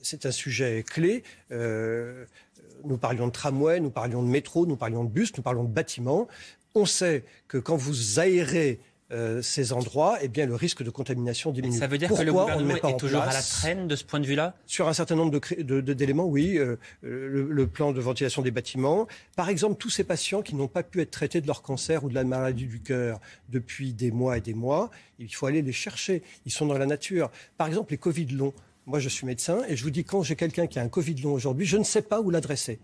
C'est 0.03 0.25
un 0.25 0.31
sujet 0.31 0.83
clé. 0.83 1.23
nous 1.51 2.97
parlions 2.99 3.27
de 3.27 3.33
tramway, 3.33 3.81
nous 3.81 3.91
parlions 3.91 4.23
de 4.23 4.29
métro, 4.29 4.65
nous 4.65 4.77
parlions 4.77 5.05
de 5.05 5.11
bus, 5.11 5.37
nous 5.37 5.43
parlions 5.43 5.65
de 5.65 5.73
bâtiments. 5.73 6.27
On 6.75 6.87
sait 6.87 7.25
que 7.49 7.59
quand 7.59 7.77
vous 7.77 8.19
aérez 8.19 8.81
euh, 9.13 9.43
ces 9.43 9.73
endroits, 9.73 10.19
eh 10.23 10.29
bien, 10.29 10.47
le 10.47 10.55
risque 10.55 10.83
de 10.83 10.91
contamination 10.91 11.51
diminue. 11.51 11.77
ça 11.77 11.89
veut 11.89 11.99
dire 11.99 12.09
que 12.09 12.23
le 12.23 12.33
gouvernement 12.33 12.77
est 12.77 12.97
toujours 12.97 13.23
à 13.23 13.33
la 13.33 13.43
traîne 13.43 13.89
de 13.89 13.97
ce 13.97 14.05
point 14.05 14.21
de 14.21 14.27
vue-là? 14.27 14.55
Sur 14.67 14.89
un 14.89 14.93
certain 14.93 15.17
nombre 15.17 15.41
d'éléments, 15.93 16.27
de, 16.27 16.31
oui. 16.31 16.59
Euh, 16.59 16.77
le, 17.03 17.67
plan 17.67 17.93
de 17.93 18.01
ventilation 18.01 18.43
des 18.43 18.51
bâtiments. 18.51 19.07
Par 19.37 19.49
exemple, 19.49 19.77
tous 19.77 19.91
ces 19.91 20.05
patients 20.05 20.43
qui 20.43 20.55
n'ont 20.55 20.69
pas 20.69 20.83
pu 20.83 21.01
être 21.01 21.11
traités 21.11 21.41
de 21.41 21.47
leur 21.47 21.63
cancer 21.63 22.05
ou 22.05 22.09
de 22.09 22.15
la 22.15 22.25
maladie 22.25 22.67
du 22.67 22.81
cœur 22.81 23.21
depuis 23.49 23.93
des 23.93 24.11
mois 24.11 24.39
et 24.39 24.41
des 24.41 24.55
mois, 24.55 24.91
il 25.19 25.33
faut 25.35 25.47
aller 25.47 25.63
les 25.63 25.73
chercher. 25.73 26.23
Ils 26.47 26.53
sont 26.53 26.67
dans 26.67 26.79
la 26.79 26.87
nature. 26.87 27.31
Par 27.57 27.67
exemple, 27.67 27.93
les 27.93 27.99
Covid 27.99 28.27
longs. 28.27 28.55
Moi, 28.87 28.99
je 28.99 29.09
suis 29.09 29.27
médecin 29.27 29.63
et 29.69 29.77
je 29.77 29.83
vous 29.85 29.91
dis, 29.91 30.05
quand 30.05 30.23
j'ai 30.23 30.37
quelqu'un 30.37 30.67
qui 30.67 30.79
a 30.79 30.83
un 30.83 30.89
Covid 30.89 31.15
long 31.17 31.33
aujourd'hui, 31.33 31.67
je 31.67 31.77
ne 31.77 31.85
sais 31.85 32.03
pas 32.03 32.21
où 32.21 32.31
l'adresser. 32.31 32.81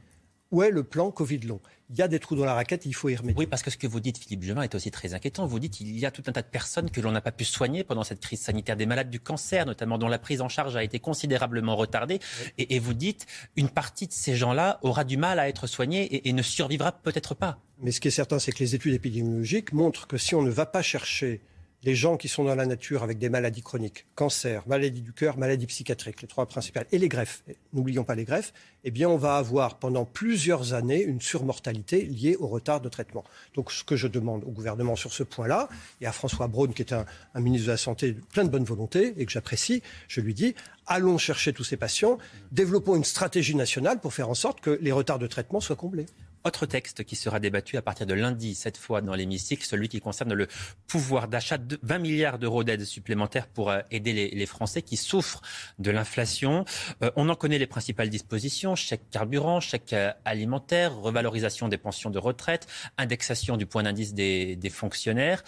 Où 0.52 0.62
est 0.62 0.70
le 0.70 0.84
plan 0.84 1.10
Covid 1.10 1.40
long? 1.40 1.60
Il 1.90 1.96
y 1.96 2.02
a 2.02 2.08
des 2.08 2.18
trous 2.18 2.36
dans 2.36 2.44
la 2.44 2.54
raquette, 2.54 2.86
il 2.86 2.94
faut 2.94 3.08
y 3.08 3.16
remédier. 3.16 3.38
Oui, 3.38 3.46
parce 3.46 3.62
que 3.62 3.70
ce 3.70 3.76
que 3.76 3.86
vous 3.86 4.00
dites, 4.00 4.18
Philippe 4.18 4.42
Juvin, 4.42 4.62
est 4.62 4.74
aussi 4.74 4.90
très 4.90 5.14
inquiétant. 5.14 5.46
Vous 5.46 5.58
dites 5.58 5.74
qu'il 5.74 5.96
y 5.98 6.06
a 6.06 6.10
tout 6.10 6.22
un 6.26 6.32
tas 6.32 6.42
de 6.42 6.46
personnes 6.46 6.90
que 6.90 7.00
l'on 7.00 7.12
n'a 7.12 7.20
pas 7.20 7.32
pu 7.32 7.44
soigner 7.44 7.84
pendant 7.84 8.04
cette 8.04 8.20
crise 8.20 8.40
sanitaire, 8.40 8.76
des 8.76 8.86
malades 8.86 9.10
du 9.10 9.20
cancer 9.20 9.66
notamment, 9.66 9.98
dont 9.98 10.08
la 10.08 10.18
prise 10.18 10.40
en 10.40 10.48
charge 10.48 10.76
a 10.76 10.82
été 10.82 10.98
considérablement 10.98 11.76
retardée. 11.76 12.20
Et, 12.58 12.78
vous 12.78 12.94
dites, 12.94 13.26
une 13.56 13.68
partie 13.68 14.06
de 14.06 14.12
ces 14.12 14.34
gens-là 14.36 14.78
aura 14.82 15.04
du 15.04 15.16
mal 15.16 15.38
à 15.38 15.48
être 15.48 15.66
soignée 15.66 16.02
et, 16.02 16.28
et 16.28 16.32
ne 16.32 16.42
survivra 16.42 16.92
peut-être 16.92 17.34
pas. 17.34 17.58
Mais 17.80 17.90
ce 17.90 18.00
qui 18.00 18.08
est 18.08 18.12
certain, 18.12 18.38
c'est 18.38 18.52
que 18.52 18.58
les 18.58 18.74
études 18.74 18.94
épidémiologiques 18.94 19.72
montrent 19.72 20.06
que 20.06 20.16
si 20.16 20.34
on 20.34 20.42
ne 20.42 20.50
va 20.50 20.66
pas 20.66 20.82
chercher 20.82 21.40
les 21.82 21.94
gens 21.94 22.16
qui 22.16 22.28
sont 22.28 22.44
dans 22.44 22.54
la 22.54 22.66
nature 22.66 23.02
avec 23.02 23.18
des 23.18 23.28
maladies 23.28 23.62
chroniques, 23.62 24.06
cancer, 24.14 24.66
maladie 24.66 25.02
du 25.02 25.12
cœur, 25.12 25.38
maladie 25.38 25.66
psychiatrique, 25.66 26.22
les 26.22 26.28
trois 26.28 26.46
principales, 26.46 26.86
et 26.90 26.98
les 26.98 27.08
greffes, 27.08 27.44
n'oublions 27.72 28.04
pas 28.04 28.14
les 28.14 28.24
greffes, 28.24 28.52
eh 28.84 28.90
bien 28.90 29.08
on 29.08 29.16
va 29.16 29.36
avoir 29.36 29.78
pendant 29.78 30.04
plusieurs 30.04 30.72
années 30.72 31.02
une 31.02 31.20
surmortalité 31.20 32.02
liée 32.02 32.36
au 32.38 32.48
retard 32.48 32.80
de 32.80 32.88
traitement. 32.88 33.24
Donc 33.54 33.70
ce 33.70 33.84
que 33.84 33.96
je 33.96 34.08
demande 34.08 34.44
au 34.44 34.50
gouvernement 34.50 34.96
sur 34.96 35.12
ce 35.12 35.22
point-là, 35.22 35.68
et 36.00 36.06
à 36.06 36.12
François 36.12 36.48
Braun, 36.48 36.72
qui 36.72 36.82
est 36.82 36.92
un, 36.92 37.06
un 37.34 37.40
ministre 37.40 37.66
de 37.66 37.72
la 37.72 37.76
Santé 37.76 38.16
plein 38.32 38.44
de 38.44 38.50
bonne 38.50 38.64
volonté 38.64 39.14
et 39.16 39.26
que 39.26 39.32
j'apprécie, 39.32 39.82
je 40.08 40.20
lui 40.20 40.34
dis, 40.34 40.54
allons 40.86 41.18
chercher 41.18 41.52
tous 41.52 41.64
ces 41.64 41.76
patients, 41.76 42.18
développons 42.52 42.96
une 42.96 43.04
stratégie 43.04 43.54
nationale 43.54 44.00
pour 44.00 44.12
faire 44.12 44.28
en 44.28 44.34
sorte 44.34 44.60
que 44.60 44.78
les 44.80 44.92
retards 44.92 45.18
de 45.18 45.26
traitement 45.26 45.60
soient 45.60 45.76
comblés. 45.76 46.06
Autre 46.46 46.64
texte 46.64 47.02
qui 47.02 47.16
sera 47.16 47.40
débattu 47.40 47.76
à 47.76 47.82
partir 47.82 48.06
de 48.06 48.14
lundi, 48.14 48.54
cette 48.54 48.76
fois 48.76 49.00
dans 49.00 49.16
l'hémicycle, 49.16 49.66
celui 49.66 49.88
qui 49.88 49.98
concerne 49.98 50.32
le 50.32 50.46
pouvoir 50.86 51.26
d'achat 51.26 51.58
de 51.58 51.76
20 51.82 51.98
milliards 51.98 52.38
d'euros 52.38 52.62
d'aide 52.62 52.84
supplémentaire 52.84 53.48
pour 53.48 53.68
euh, 53.68 53.80
aider 53.90 54.12
les, 54.12 54.46
Français 54.46 54.80
qui 54.80 54.96
souffrent 54.96 55.42
de 55.80 55.90
l'inflation. 55.90 56.64
Euh, 57.02 57.10
on 57.16 57.28
en 57.30 57.34
connaît 57.34 57.58
les 57.58 57.66
principales 57.66 58.10
dispositions, 58.10 58.76
chèque 58.76 59.10
carburant, 59.10 59.58
chèque 59.58 59.92
euh, 59.92 60.12
alimentaire, 60.24 60.96
revalorisation 60.96 61.66
des 61.66 61.78
pensions 61.78 62.10
de 62.10 62.18
retraite, 62.20 62.68
indexation 62.96 63.56
du 63.56 63.66
point 63.66 63.82
d'indice 63.82 64.14
des, 64.14 64.70
fonctionnaires. 64.70 65.42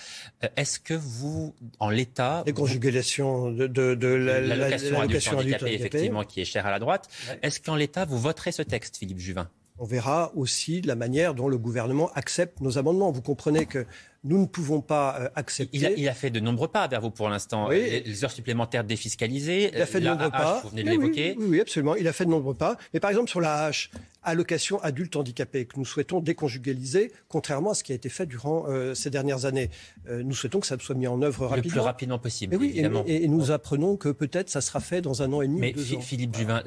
Est-ce 0.57 0.81
que 0.81 0.95
vous, 0.95 1.55
en 1.79 1.91
l'état... 1.91 2.43
Déconjugulation 2.45 3.53
de, 3.53 3.69
de, 3.69 3.95
de 3.95 4.09
l'allocation 4.09 4.99
handicapé, 5.39 5.75
effectivement, 5.75 6.25
qui 6.25 6.41
est 6.41 6.45
chère 6.45 6.67
à 6.67 6.73
la 6.73 6.81
droite. 6.81 7.09
Est-ce 7.43 7.61
qu'en 7.61 7.77
l'état, 7.77 8.05
vous 8.05 8.19
voterez 8.19 8.51
ce 8.51 8.63
texte, 8.63 8.97
Philippe 8.97 9.21
Juvin? 9.21 9.49
On 9.79 9.85
verra 9.85 10.33
aussi 10.35 10.83
la 10.83 10.95
manière 10.95 11.35
dont 11.35 11.49
le 11.49 11.59
gouvernement 11.59 12.11
accepte 12.15 12.61
nos 12.61 12.79
amendements. 12.79 13.11
Vous 13.11 13.23
comprenez 13.23 13.67
que 13.67 13.87
nous 14.25 14.39
ne 14.39 14.47
pouvons 14.47 14.81
pas 14.81 15.17
euh, 15.21 15.29
accepter. 15.37 15.95
Il 15.97 16.09
a, 16.09 16.15
fait 16.15 16.31
de 16.31 16.41
nombreux 16.41 16.69
pas 16.69 16.89
vers 16.89 17.01
vous 17.01 17.11
pour 17.11 17.29
l'instant. 17.29 17.69
Les, 17.69 18.25
heures 18.25 18.31
supplémentaires 18.31 18.85
défiscalisées. 18.85 19.71
Il 19.73 19.81
a 19.81 19.87
fait 19.87 20.01
de 20.01 20.07
nombreux 20.07 20.31
pas. 20.31 20.61
Vous 20.65 20.71
venez 20.71 20.83
de 20.83 20.91
l'évoquer. 20.91 21.37
Oui, 21.39 21.61
absolument. 21.61 21.95
Il 21.95 22.09
a 22.09 22.13
fait 22.13 22.25
de 22.25 22.31
nombreux 22.31 22.55
pas. 22.55 22.77
Mais 22.93 23.01
par 23.01 23.11
exemple, 23.11 23.31
sur 23.31 23.41
la 23.41 23.65
hache, 23.65 23.91
allocation 24.23 24.83
adulte 24.83 25.15
handicapé, 25.17 25.67
que 25.67 25.79
nous 25.79 25.85
souhaitons 25.85 26.21
déconjugaliser, 26.21 27.13
contrairement 27.29 27.71
à 27.71 27.75
ce 27.75 27.85
qui 27.85 27.93
a 27.93 27.95
été 27.95 28.09
fait 28.09 28.27
durant 28.27 28.65
euh, 28.69 28.95
ces 28.95 29.11
dernières 29.11 29.45
années. 29.45 29.71
Euh, 30.09 30.23
nous 30.25 30.35
souhaitons 30.35 30.61
que 30.61 30.67
ça 30.67 30.77
soit 30.79 30.97
mis 30.97 31.07
en 31.07 31.23
œuvre 31.23 31.47
rapidement. 31.47 31.69
Le 31.69 31.71
plus 31.71 31.81
rapidement 31.81 32.19
possible, 32.19 32.57
oui, 32.57 32.71
évidemment. 32.71 33.05
Et, 33.07 33.29
nous 33.29 33.51
apprenons 33.51 33.97
que 33.97 34.09
peut-être 34.09 34.51
ça 34.51 34.61
sera 34.61 34.81
fait 34.81 35.01
dans 35.01 35.23
un 35.23 35.33
an 35.33 35.43
et 35.43 35.49
demi. 35.49 35.61
Mais 35.61 35.97
ans. 35.97 36.01
Philippe 36.01 36.35
Juvin, 36.35 36.63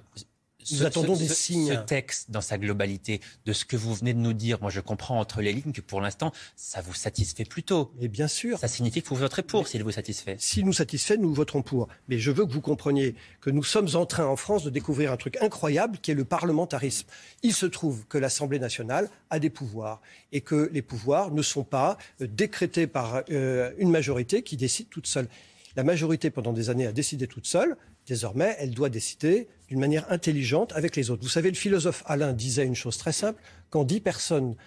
nous 0.71 0.85
attendons 0.85 1.15
des 1.15 1.27
signes. 1.27 1.73
Ce 1.73 1.79
texte, 1.79 2.31
dans 2.31 2.41
sa 2.41 2.57
globalité, 2.57 3.21
de 3.45 3.53
ce 3.53 3.65
que 3.65 3.75
vous 3.75 3.93
venez 3.93 4.13
de 4.13 4.19
nous 4.19 4.33
dire, 4.33 4.59
moi 4.61 4.69
je 4.69 4.79
comprends 4.79 5.19
entre 5.19 5.41
les 5.41 5.53
lignes 5.53 5.71
que 5.71 5.81
pour 5.81 6.01
l'instant, 6.01 6.31
ça 6.55 6.81
vous 6.81 6.93
satisfait 6.93 7.45
plutôt. 7.45 7.91
Et 7.99 8.07
bien 8.07 8.27
sûr. 8.27 8.59
Ça 8.59 8.67
signifie 8.67 9.01
que 9.01 9.09
vous 9.09 9.15
voterez 9.15 9.43
pour 9.43 9.67
s'il 9.67 9.83
vous 9.83 9.91
satisfait. 9.91 10.35
S'il 10.39 10.65
nous 10.65 10.73
satisfait, 10.73 11.17
nous 11.17 11.33
voterons 11.33 11.61
pour. 11.61 11.87
Mais 12.07 12.19
je 12.19 12.31
veux 12.31 12.45
que 12.45 12.51
vous 12.51 12.61
compreniez 12.61 13.15
que 13.39 13.49
nous 13.49 13.63
sommes 13.63 13.89
en 13.95 14.05
train 14.05 14.25
en 14.25 14.35
France 14.35 14.63
de 14.63 14.69
découvrir 14.69 15.11
un 15.11 15.17
truc 15.17 15.37
incroyable 15.41 15.97
qui 16.01 16.11
est 16.11 16.15
le 16.15 16.25
parlementarisme. 16.25 17.07
Il 17.43 17.53
se 17.53 17.65
trouve 17.65 18.05
que 18.07 18.17
l'Assemblée 18.17 18.59
nationale 18.59 19.09
a 19.29 19.39
des 19.39 19.49
pouvoirs 19.49 20.01
et 20.31 20.41
que 20.41 20.69
les 20.73 20.81
pouvoirs 20.81 21.31
ne 21.31 21.41
sont 21.41 21.63
pas 21.63 21.97
euh, 22.21 22.27
décrétés 22.27 22.87
par 22.87 23.23
euh, 23.29 23.71
une 23.77 23.89
majorité 23.89 24.43
qui 24.43 24.57
décide 24.57 24.89
toute 24.89 25.07
seule. 25.07 25.27
La 25.75 25.83
majorité, 25.83 26.29
pendant 26.29 26.53
des 26.53 26.69
années, 26.69 26.85
a 26.85 26.91
décidé 26.91 27.27
toute 27.27 27.47
seule 27.47 27.77
Désormais, 28.11 28.57
elle 28.59 28.71
doit 28.71 28.89
décider 28.89 29.47
d'une 29.69 29.79
manière 29.79 30.11
intelligente 30.11 30.73
avec 30.73 30.97
les 30.97 31.11
autres. 31.11 31.23
Vous 31.23 31.29
savez, 31.29 31.49
le 31.49 31.55
philosophe 31.55 32.03
Alain 32.05 32.33
disait 32.33 32.65
une 32.65 32.75
chose 32.75 32.97
très 32.97 33.13
simple, 33.13 33.41
quand 33.69 33.85
dix 33.85 34.01
personnes 34.01 34.57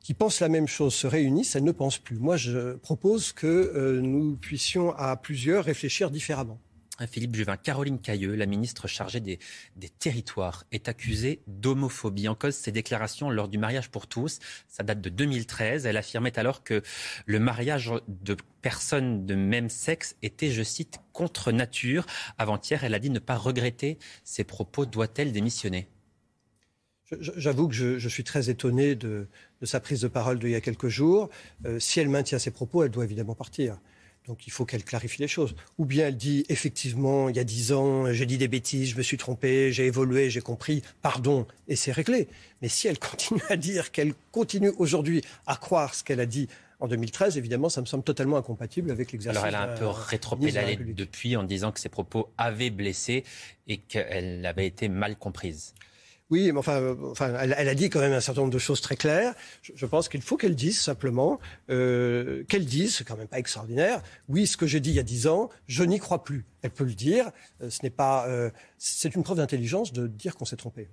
qui 0.00 0.12
pensent 0.12 0.40
la 0.40 0.50
même 0.50 0.68
chose 0.68 0.92
se 0.92 1.06
réunissent, 1.06 1.56
elles 1.56 1.64
ne 1.64 1.72
pensent 1.72 1.96
plus. 1.96 2.16
Moi, 2.16 2.36
je 2.36 2.74
propose 2.74 3.32
que 3.32 3.46
euh, 3.46 4.02
nous 4.02 4.36
puissions 4.36 4.94
à 4.94 5.16
plusieurs 5.16 5.64
réfléchir 5.64 6.10
différemment. 6.10 6.60
Philippe 7.06 7.34
Juvin, 7.34 7.56
Caroline 7.56 7.98
Cailleux, 7.98 8.34
la 8.34 8.46
ministre 8.46 8.86
chargée 8.86 9.20
des, 9.20 9.38
territoires, 9.98 10.64
est 10.72 10.88
accusée 10.88 11.40
d'homophobie. 11.46 12.28
En 12.28 12.34
cause, 12.34 12.54
ses 12.54 12.72
déclarations 12.72 13.30
lors 13.30 13.48
du 13.48 13.58
mariage 13.58 13.90
pour 13.90 14.06
tous. 14.06 14.38
Ça 14.68 14.82
date 14.82 15.00
de 15.00 15.08
2013. 15.08 15.86
Elle 15.86 15.96
affirmait 15.96 16.38
alors 16.38 16.62
que 16.62 16.82
le 17.26 17.38
mariage 17.38 17.92
de 18.08 18.36
personnes 18.60 19.26
de 19.26 19.34
même 19.34 19.68
sexe 19.68 20.16
était, 20.22 20.50
je 20.50 20.62
cite, 20.62 21.00
contre 21.12 21.50
nature. 21.50 22.06
Avant-hier, 22.38 22.84
elle 22.84 22.94
a 22.94 22.98
dit 22.98 23.10
ne 23.10 23.18
pas 23.18 23.36
regretter 23.36 23.98
ses 24.24 24.44
propos. 24.44 24.86
Doit-elle 24.86 25.32
démissionner? 25.32 25.88
J'avoue 27.20 27.68
que 27.68 27.74
je, 27.74 28.08
suis 28.08 28.24
très 28.24 28.48
étonné 28.48 28.94
de, 28.94 29.28
sa 29.62 29.80
prise 29.80 30.00
de 30.00 30.08
parole 30.08 30.38
d'il 30.38 30.50
y 30.50 30.54
a 30.54 30.60
quelques 30.60 30.88
jours. 30.88 31.28
Euh, 31.66 31.78
si 31.78 32.00
elle 32.00 32.08
maintient 32.08 32.38
ses 32.38 32.50
propos, 32.50 32.84
elle 32.84 32.90
doit 32.90 33.04
évidemment 33.04 33.34
partir. 33.34 33.78
Donc 34.26 34.46
il 34.46 34.50
faut 34.50 34.64
qu'elle 34.64 34.84
clarifie 34.84 35.20
les 35.20 35.28
choses. 35.28 35.54
Ou 35.78 35.84
bien 35.84 36.08
elle 36.08 36.16
dit 36.16 36.44
effectivement, 36.48 37.28
il 37.28 37.36
y 37.36 37.40
a 37.40 37.44
dix 37.44 37.72
ans, 37.72 38.12
j'ai 38.12 38.26
dit 38.26 38.38
des 38.38 38.48
bêtises, 38.48 38.90
je 38.90 38.96
me 38.96 39.02
suis 39.02 39.16
trompé, 39.16 39.72
j'ai 39.72 39.86
évolué, 39.86 40.30
j'ai 40.30 40.40
compris, 40.40 40.82
pardon, 41.02 41.46
et 41.68 41.76
c'est 41.76 41.92
réglé. 41.92 42.28
Mais 42.60 42.68
si 42.68 42.86
elle 42.88 42.98
continue 43.10 43.42
à 43.48 43.56
dire 43.56 43.90
qu'elle 43.90 44.14
continue 44.30 44.72
aujourd'hui 44.78 45.22
à 45.46 45.56
croire 45.56 45.94
ce 45.94 46.04
qu'elle 46.04 46.20
a 46.20 46.26
dit 46.26 46.48
en 46.78 46.88
2013, 46.88 47.38
évidemment, 47.38 47.68
ça 47.68 47.80
me 47.80 47.86
semble 47.86 48.02
totalement 48.02 48.36
incompatible 48.36 48.90
avec 48.90 49.12
l'exercice. 49.12 49.38
Alors 49.38 49.46
elle 49.46 49.54
a 49.54 49.72
un 49.72 49.76
peu 49.76 49.86
rétropédalé 49.86 50.76
depuis 50.76 51.36
en 51.36 51.44
disant 51.44 51.70
que 51.70 51.78
ses 51.78 51.88
propos 51.88 52.28
avaient 52.38 52.70
blessé 52.70 53.22
et 53.68 53.76
qu'elle 53.76 54.44
avait 54.44 54.66
été 54.66 54.88
mal 54.88 55.16
comprise. 55.16 55.74
Oui, 56.32 56.50
mais 56.50 56.58
enfin, 56.58 56.80
euh, 56.80 56.94
enfin 57.10 57.34
elle, 57.38 57.68
a 57.68 57.74
dit 57.74 57.90
quand 57.90 58.00
même 58.00 58.14
un 58.14 58.20
certain 58.20 58.40
nombre 58.40 58.54
de 58.54 58.58
choses 58.58 58.80
très 58.80 58.96
claires. 58.96 59.34
Je, 59.62 59.84
pense 59.84 60.08
qu'il 60.08 60.22
faut 60.22 60.38
qu'elle 60.38 60.54
dise 60.54 60.80
simplement, 60.80 61.38
euh, 61.68 62.42
qu'elle 62.44 62.64
dise, 62.64 62.96
c'est 62.96 63.04
quand 63.04 63.18
même 63.18 63.28
pas 63.28 63.38
extraordinaire. 63.38 64.02
Oui, 64.30 64.46
ce 64.46 64.56
que 64.56 64.66
j'ai 64.66 64.80
dit 64.80 64.88
il 64.88 64.96
y 64.96 64.98
a 64.98 65.02
dix 65.02 65.26
ans, 65.26 65.50
je 65.66 65.84
n'y 65.84 65.98
crois 65.98 66.24
plus. 66.24 66.46
Elle 66.62 66.70
peut 66.70 66.84
le 66.84 66.94
dire. 66.94 67.30
Euh, 67.60 67.68
ce 67.68 67.80
n'est 67.82 67.90
pas, 67.90 68.26
c'est 68.78 69.14
une 69.14 69.22
preuve 69.22 69.36
d'intelligence 69.36 69.92
de 69.92 70.06
dire 70.06 70.34
qu'on 70.34 70.46
s'est 70.46 70.56
trompé. 70.56 70.88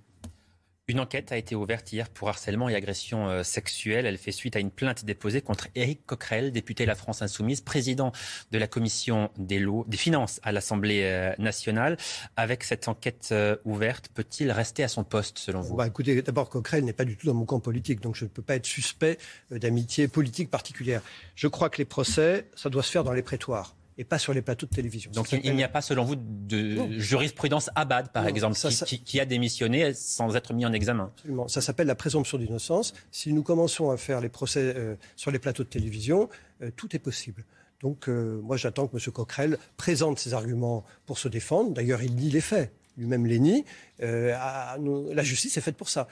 Une 0.90 0.98
enquête 0.98 1.30
a 1.30 1.36
été 1.36 1.54
ouverte 1.54 1.92
hier 1.92 2.08
pour 2.08 2.30
harcèlement 2.30 2.68
et 2.68 2.74
agression 2.74 3.28
euh, 3.28 3.44
sexuelle. 3.44 4.06
Elle 4.06 4.18
fait 4.18 4.32
suite 4.32 4.56
à 4.56 4.58
une 4.58 4.72
plainte 4.72 5.04
déposée 5.04 5.40
contre 5.40 5.68
Éric 5.76 6.04
Coquerel, 6.04 6.50
député 6.50 6.84
La 6.84 6.96
France 6.96 7.22
Insoumise, 7.22 7.60
président 7.60 8.10
de 8.50 8.58
la 8.58 8.66
commission 8.66 9.30
des 9.38 9.64
finances 9.92 10.40
à 10.42 10.50
l'Assemblée 10.50 11.02
euh, 11.04 11.32
nationale. 11.38 11.96
Avec 12.34 12.64
cette 12.64 12.88
enquête 12.88 13.28
euh, 13.30 13.54
ouverte, 13.64 14.08
peut-il 14.12 14.50
rester 14.50 14.82
à 14.82 14.88
son 14.88 15.04
poste 15.04 15.38
selon 15.38 15.60
vous? 15.60 15.76
Bah, 15.76 15.86
Écoutez, 15.86 16.22
d'abord, 16.22 16.48
Coquerel 16.48 16.84
n'est 16.84 16.92
pas 16.92 17.04
du 17.04 17.16
tout 17.16 17.28
dans 17.28 17.34
mon 17.34 17.44
camp 17.44 17.60
politique, 17.60 18.00
donc 18.00 18.16
je 18.16 18.24
ne 18.24 18.28
peux 18.28 18.42
pas 18.42 18.56
être 18.56 18.66
suspect 18.66 19.16
d'amitié 19.52 20.08
politique 20.08 20.50
particulière. 20.50 21.02
Je 21.36 21.46
crois 21.46 21.70
que 21.70 21.78
les 21.78 21.84
procès, 21.84 22.48
ça 22.56 22.68
doit 22.68 22.82
se 22.82 22.90
faire 22.90 23.04
dans 23.04 23.12
les 23.12 23.22
prétoires 23.22 23.76
et 23.98 24.04
pas 24.04 24.18
sur 24.18 24.32
les 24.32 24.42
plateaux 24.42 24.66
de 24.66 24.74
télévision. 24.74 25.10
Donc 25.12 25.32
il 25.32 25.54
n'y 25.54 25.64
a 25.64 25.68
pas, 25.68 25.80
selon 25.80 26.04
vous, 26.04 26.16
de 26.16 26.98
jurisprudence 26.98 27.70
Abad, 27.74 28.12
par 28.12 28.26
exemple, 28.26 28.56
qui, 28.86 29.20
a 29.20 29.24
démissionné 29.24 29.94
sans 29.94 30.36
être 30.36 30.54
mis 30.54 30.64
en 30.64 30.72
examen 30.72 31.10
Absolument. 31.16 31.48
Ça 31.48 31.60
s'appelle 31.60 31.86
la 31.86 31.94
présomption 31.94 32.38
d'innocence. 32.38 32.94
Si 33.10 33.32
nous 33.32 33.42
commençons 33.42 33.90
à 33.90 33.96
faire 33.96 34.20
les 34.20 34.28
procès 34.28 34.72
euh, 34.76 34.96
sur 35.16 35.30
les 35.30 35.38
plateaux 35.38 35.64
de 35.64 35.68
télévision, 35.68 36.28
euh, 36.62 36.70
tout 36.74 36.94
est 36.96 36.98
possible. 36.98 37.44
Donc 37.82 38.08
euh, 38.08 38.40
moi 38.42 38.56
j'attends 38.56 38.86
que 38.86 38.96
M. 38.96 39.12
Coquerel 39.12 39.58
présente 39.76 40.18
ses 40.18 40.34
arguments 40.34 40.84
pour 41.06 41.18
se 41.18 41.28
défendre. 41.28 41.72
D'ailleurs, 41.72 42.02
il 42.02 42.14
nie 42.14 42.30
les 42.30 42.40
faits 42.40 42.72
lui-même 43.00 43.26
les 43.26 43.38
nie. 43.38 43.64
la 44.00 45.22
justice 45.22 45.56
est 45.56 45.60
faite 45.60 45.76
pour 45.76 45.88
ça. 45.88 46.06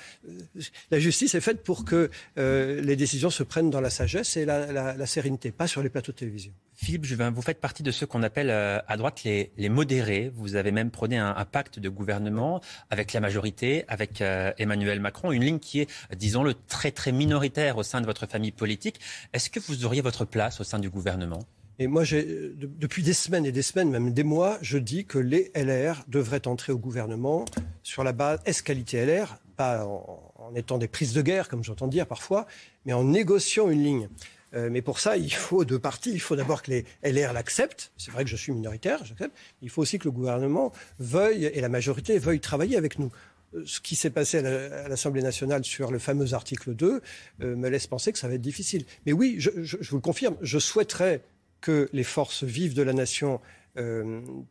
la 0.91 0.99
justice 0.99 1.35
est 1.35 1.41
faite 1.41 1.63
pour 1.63 1.85
que 1.85 2.11
les 2.37 2.97
décisions 2.97 3.31
se 3.31 3.43
prennent 3.43 3.71
dans 3.71 3.81
la 3.81 3.91
sagesse 3.91 4.37
et 4.37 4.45
la 4.45 5.07
sérénité, 5.07 5.53
pas 5.53 5.67
sur 5.67 5.83
les 5.83 5.89
plateaux 5.89 6.13
de 6.13 6.17
télévision. 6.17 6.53
Philippe 6.81 7.07
Juvin, 7.07 7.33
vous 7.33 7.43
faites 7.43 7.61
partie 7.61 7.83
de 7.83 7.91
ceux 7.91 8.07
qu'on 8.07 8.23
appelle 8.23 8.51
euh, 8.51 8.79
à 8.87 8.97
droite 8.97 9.25
les, 9.25 9.51
modérés. 9.69 10.31
Vous 10.37 10.55
avez 10.55 10.71
même 10.71 10.93
prôné 10.93 11.19
un, 11.19 11.45
pacte 11.45 11.81
de 11.81 11.89
gouvernement 11.89 12.61
avec 12.89 13.13
la 13.13 13.19
majorité, 13.19 13.85
avec 13.89 14.23
euh, 14.23 14.53
Emmanuel 14.59 15.01
Macron, 15.01 15.33
une 15.33 15.43
ligne 15.43 15.59
qui 15.59 15.81
est, 15.81 15.91
disons-le, 16.15 16.55
très 16.55 16.93
très 16.93 17.11
minoritaire 17.11 17.79
au 17.79 17.83
sein 17.83 18.01
de 18.01 18.07
votre 18.07 18.27
famille 18.27 18.53
politique. 18.53 19.01
Est-ce 19.33 19.51
que 19.51 19.59
vous 19.59 19.87
auriez 19.87 20.03
votre 20.03 20.25
place 20.25 20.61
au 20.61 20.65
sein 20.65 20.79
du 20.79 20.89
gouvernement? 20.89 21.41
Et 21.79 21.87
moi, 21.87 22.03
depuis 22.05 23.03
des 23.03 23.13
semaines 23.13 23.47
et 23.47 23.53
des 23.53 23.63
semaines, 23.63 23.91
même 23.91 24.13
des 24.13 24.25
mois, 24.25 24.59
je 24.63 24.79
dis 24.79 25.05
que 25.05 25.19
les 25.19 25.53
LR 25.55 26.05
devraient 26.09 26.47
entrer 26.49 26.73
au 26.73 26.79
gouvernement 26.79 27.45
sur 27.83 28.05
la 28.05 28.13
base 28.13 28.41
S-qualité 28.47 29.05
LR, 29.07 29.39
pas 29.57 29.85
en 29.87 30.55
étant 30.55 30.79
des 30.79 30.89
prises 30.89 31.13
de 31.13 31.23
guerre, 31.23 31.49
comme 31.49 31.63
j'entends 31.63 31.89
dire 31.89 32.07
parfois, 32.07 32.47
mais 32.85 32.93
en 32.93 33.05
négociant 33.05 33.71
une 33.71 33.83
ligne. 33.83 34.09
Euh, 34.55 34.71
mais 34.71 34.83
pour 34.83 34.99
ça, 34.99 35.17
il 35.17 35.33
faut 35.33 35.65
deux 35.65 35.79
parties. 35.79 36.13
Il 36.13 36.21
faut 36.21 36.37
d'abord 36.37 36.63
que 36.63 36.71
les 36.71 36.85
LR 37.03 37.33
l'acceptent. 37.33 37.93
C'est 37.97 38.11
vrai 38.11 38.25
que 38.25 38.31
je 38.31 38.37
suis 38.37 38.53
minoritaire, 38.53 39.05
j'accepte. 39.05 39.37
Il 39.63 39.71
faut 39.71 39.83
aussi 39.83 39.99
que 39.99 40.05
le 40.05 40.11
gouvernement 40.11 40.73
veuille, 40.99 41.45
et 41.45 41.61
la 41.61 41.69
majorité 41.69 42.19
veuille 42.19 42.41
travailler 42.41 42.77
avec 42.77 42.99
nous. 42.99 43.13
Euh, 43.55 43.63
ce 43.67 43.81
qui 43.81 43.97
s'est 43.97 44.11
passé 44.11 44.39
à 44.39 44.89
l'Assemblée 44.89 45.23
nationale 45.23 45.65
sur 45.65 45.91
le 45.91 45.99
fameux 45.99 46.35
article 46.35 46.75
2 46.75 47.01
euh, 47.43 47.57
me 47.57 47.69
laisse 47.69 47.87
penser 47.87 48.13
que 48.13 48.19
ça 48.19 48.29
va 48.29 48.35
être 48.35 48.43
difficile. 48.43 48.85
Mais 49.07 49.13
oui, 49.13 49.37
je, 49.39 49.51
vous 49.51 49.97
le 49.97 50.03
confirme, 50.03 50.37
je 50.41 50.59
souhaiterais 50.59 51.23
que 51.61 51.89
les 51.93 52.05
forces 52.05 52.45
vives 52.45 52.75
de 52.75 52.83
la 52.83 52.93
nation, 52.93 53.41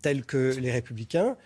telles 0.01 0.25
que 0.25 0.55
les 0.57 0.71
républicains, 0.71 1.37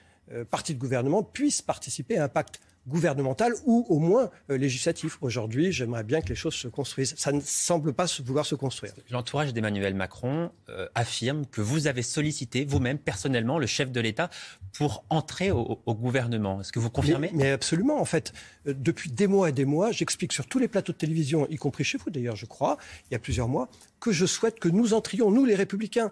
partis 0.50 0.74
de 0.74 0.80
gouvernement, 0.80 1.24
puissent 1.24 1.62
participer 1.62 2.18
à 2.18 2.26
un 2.26 2.30
pacte 2.30 2.60
gouvernemental 2.88 3.54
ou 3.66 3.86
au 3.90 4.00
moins 4.00 4.30
euh, 4.50 4.58
législatif. 4.58 5.18
Aujourd'hui, 5.22 5.72
j'aimerais 5.72 6.04
bien 6.04 6.22
que 6.22 6.30
les 6.30 6.36
choses 6.36 6.56
se 6.56 6.68
construisent. 6.68 7.14
Ça 7.18 7.32
ne 7.32 7.42
semble 7.42 7.94
pas 7.94 8.06
vouloir 8.24 8.46
se 8.46 8.56
construire. 8.56 8.94
L'entourage 9.10 9.54
d'Emmanuel 9.54 9.94
Macron 9.94 10.52
euh, 10.70 10.88
affirme 10.96 11.46
que 11.46 11.62
vous 11.62 11.88
avez 11.88 12.02
sollicité 12.02 12.66
vous-même 12.66 12.98
personnellement 12.98 13.60
le 13.60 13.68
chef 13.68 13.92
de 13.92 14.02
l'État 14.02 14.30
pour 14.74 15.04
entrer 15.10 15.52
au, 15.52 15.80
gouvernement. 15.88 16.62
Est-ce 16.62 16.72
que 16.72 16.80
vous 16.80 16.90
confirmez? 16.90 17.30
Mais, 17.34 17.52
absolument. 17.52 18.00
En 18.00 18.06
fait, 18.06 18.34
euh, 18.68 18.74
depuis 18.76 19.12
des 19.12 19.28
mois 19.28 19.50
et 19.50 19.52
des 19.52 19.66
mois, 19.66 19.92
j'explique 19.92 20.34
sur 20.34 20.48
tous 20.48 20.60
les 20.60 20.68
plateaux 20.68 20.94
de 20.94 20.98
télévision, 20.98 21.48
y 21.50 21.58
compris 21.58 21.84
chez 21.84 21.98
vous 21.98 22.10
d'ailleurs, 22.10 22.36
je 22.36 22.46
crois, 22.46 22.78
il 23.10 23.14
y 23.14 23.16
a 23.16 23.20
plusieurs 23.20 23.48
mois, 23.48 23.70
que 24.00 24.12
je 24.12 24.26
souhaite 24.26 24.60
que 24.60 24.70
nous 24.70 24.94
entrions, 24.94 25.32
nous 25.32 25.46
les 25.46 25.56
républicains, 25.56 26.12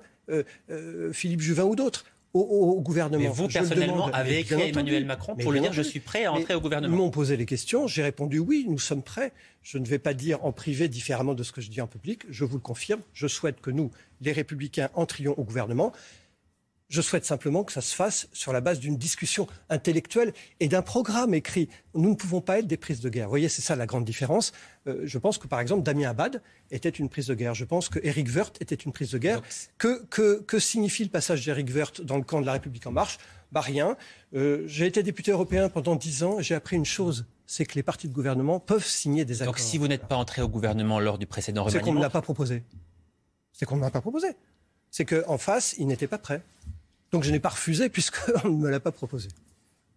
Philippe 1.11 1.41
Juvin 1.41 1.63
ou 1.63 1.75
d'autres, 1.75 2.05
au, 2.33 2.81
gouvernement. 2.81 3.24
Mais 3.24 3.29
vous, 3.29 3.48
personnellement, 3.48 4.07
avez 4.07 4.39
écrit 4.39 4.62
à 4.62 4.67
Emmanuel 4.67 5.05
Macron 5.05 5.36
pour 5.36 5.51
lui 5.51 5.62
dire 5.62 5.74
je 5.74 5.81
suis 5.81 6.00
prêt 6.00 6.25
à 6.25 6.33
entrer 6.33 6.55
au 6.55 6.62
gouvernement. 6.62 6.95
Ils 6.95 6.98
m'ont 6.98 7.09
posé 7.09 7.38
les 7.38 7.45
questions, 7.45 7.88
j'ai 7.88 8.03
répondu 8.03 8.39
oui, 8.39 8.65
nous 8.67 8.79
sommes 8.79 9.03
prêts. 9.03 9.31
Je 9.62 9.77
ne 9.77 9.86
vais 9.86 10.00
pas 10.00 10.13
dire 10.13 10.43
en 10.45 10.51
privé 10.51 10.88
différemment 10.88 11.33
de 11.33 11.43
ce 11.43 11.51
que 11.51 11.62
je 11.62 11.69
dis 11.69 11.81
en 11.81 11.88
public, 11.88 12.24
je 12.29 12.45
vous 12.45 12.55
le 12.55 12.62
confirme. 12.62 13.01
Je 13.13 13.27
souhaite 13.27 13.62
que 13.62 13.71
nous, 13.71 13.91
les 14.21 14.31
Républicains, 14.31 14.89
entrions 14.93 15.38
au 15.38 15.43
gouvernement. 15.43 15.91
Je 16.89 17.01
souhaite 17.01 17.24
simplement 17.24 17.63
que 17.63 17.72
ça 17.72 17.81
se 17.81 17.96
fasse 17.96 18.27
sur 18.34 18.51
la 18.51 18.62
base 18.62 18.79
d'une 18.79 18.98
discussion 18.98 19.48
intellectuelle 19.69 20.34
et 20.60 20.67
d'un 20.67 20.81
programme 20.81 21.36
écrit. 21.36 21.69
Nous 21.93 22.10
ne 22.10 22.15
pouvons 22.15 22.41
pas 22.41 22.60
être 22.60 22.67
des 22.67 22.77
prises 22.77 23.00
de 23.00 23.10
guerre. 23.10 23.25
Vous 23.25 23.31
voyez, 23.31 23.48
c'est 23.48 23.62
ça 23.62 23.75
la 23.75 23.86
grande 23.86 24.05
différence. 24.05 24.53
Euh, 24.88 25.01
je 25.03 25.17
pense 25.19 25.38
que, 25.38 25.48
par 25.48 25.60
exemple, 25.60 25.84
Damien 25.84 26.10
Abad 26.10 26.41
était 26.72 26.89
une 26.89 27.08
prise 27.08 27.27
de 27.27 27.36
guerre. 27.36 27.53
Je 27.53 27.65
pense 27.65 27.89
que 27.89 28.00
Éric 28.01 28.29
Woerth 28.36 28.60
était 28.60 28.75
une 28.75 28.91
prise 28.91 29.12
de 29.12 29.19
guerre. 29.19 29.43
Que, 29.77 30.03
que, 30.10 30.41
que, 30.41 30.58
signifie 30.58 31.03
le 31.03 31.12
passage 31.12 31.46
d'Éric 31.46 31.69
Woerth 31.75 32.01
dans 32.01 32.17
le 32.17 32.24
camp 32.24 32.41
de 32.41 32.48
la 32.48 32.53
République 32.53 32.88
en 32.88 32.91
marche? 32.91 33.19
Bah 33.51 33.62
rien. 33.62 33.96
Euh, 34.34 34.63
j'ai 34.65 34.88
été 34.88 35.03
député 35.03 35.29
européen 35.31 35.69
pendant 35.69 35.96
dix 35.96 36.24
ans. 36.24 36.41
J'ai 36.41 36.55
appris 36.55 36.75
une 36.75 36.86
chose 36.86 37.25
c'est 37.51 37.65
que 37.65 37.74
les 37.74 37.81
partis 37.81 38.08
de 38.08 38.13
gouvernement 38.13 38.60
peuvent 38.60 38.86
signer 38.86 39.25
des 39.25 39.41
accords. 39.41 39.55
Donc 39.55 39.60
si 39.60 39.79
vous 39.79 39.88
n'êtes 39.88 40.05
pas 40.05 40.17
entré 40.17 40.43
au 40.43 40.48
gouvernement 40.48 41.00
lors 41.00 41.17
du 41.17 41.25
précédent 41.25 41.63
remaniement... 41.63 41.84
C'est 41.84 41.91
qu'on 41.91 41.98
ne 41.98 42.01
l'a 42.01 42.12
pas 42.12 42.22
proposé. 42.22 42.63
C'est 43.53 43.65
qu'on 43.65 43.77
ne 43.77 43.81
l'a 43.81 43.89
pas 43.89 44.01
proposé. 44.01 44.27
C'est 44.91 45.03
qu'en 45.03 45.39
face, 45.39 45.74
il 45.79 45.88
n'était 45.88 46.05
pas 46.05 46.19
prêt. 46.19 46.43
Donc 47.12 47.24
je 47.24 47.32
n'ai 47.32 47.39
pas 47.39 47.50
refusé 47.50 47.89
puisqu'on 47.89 48.50
ne 48.50 48.58
me 48.58 48.70
l'a 48.70 48.80
pas 48.80 48.92
proposé. 48.92 49.30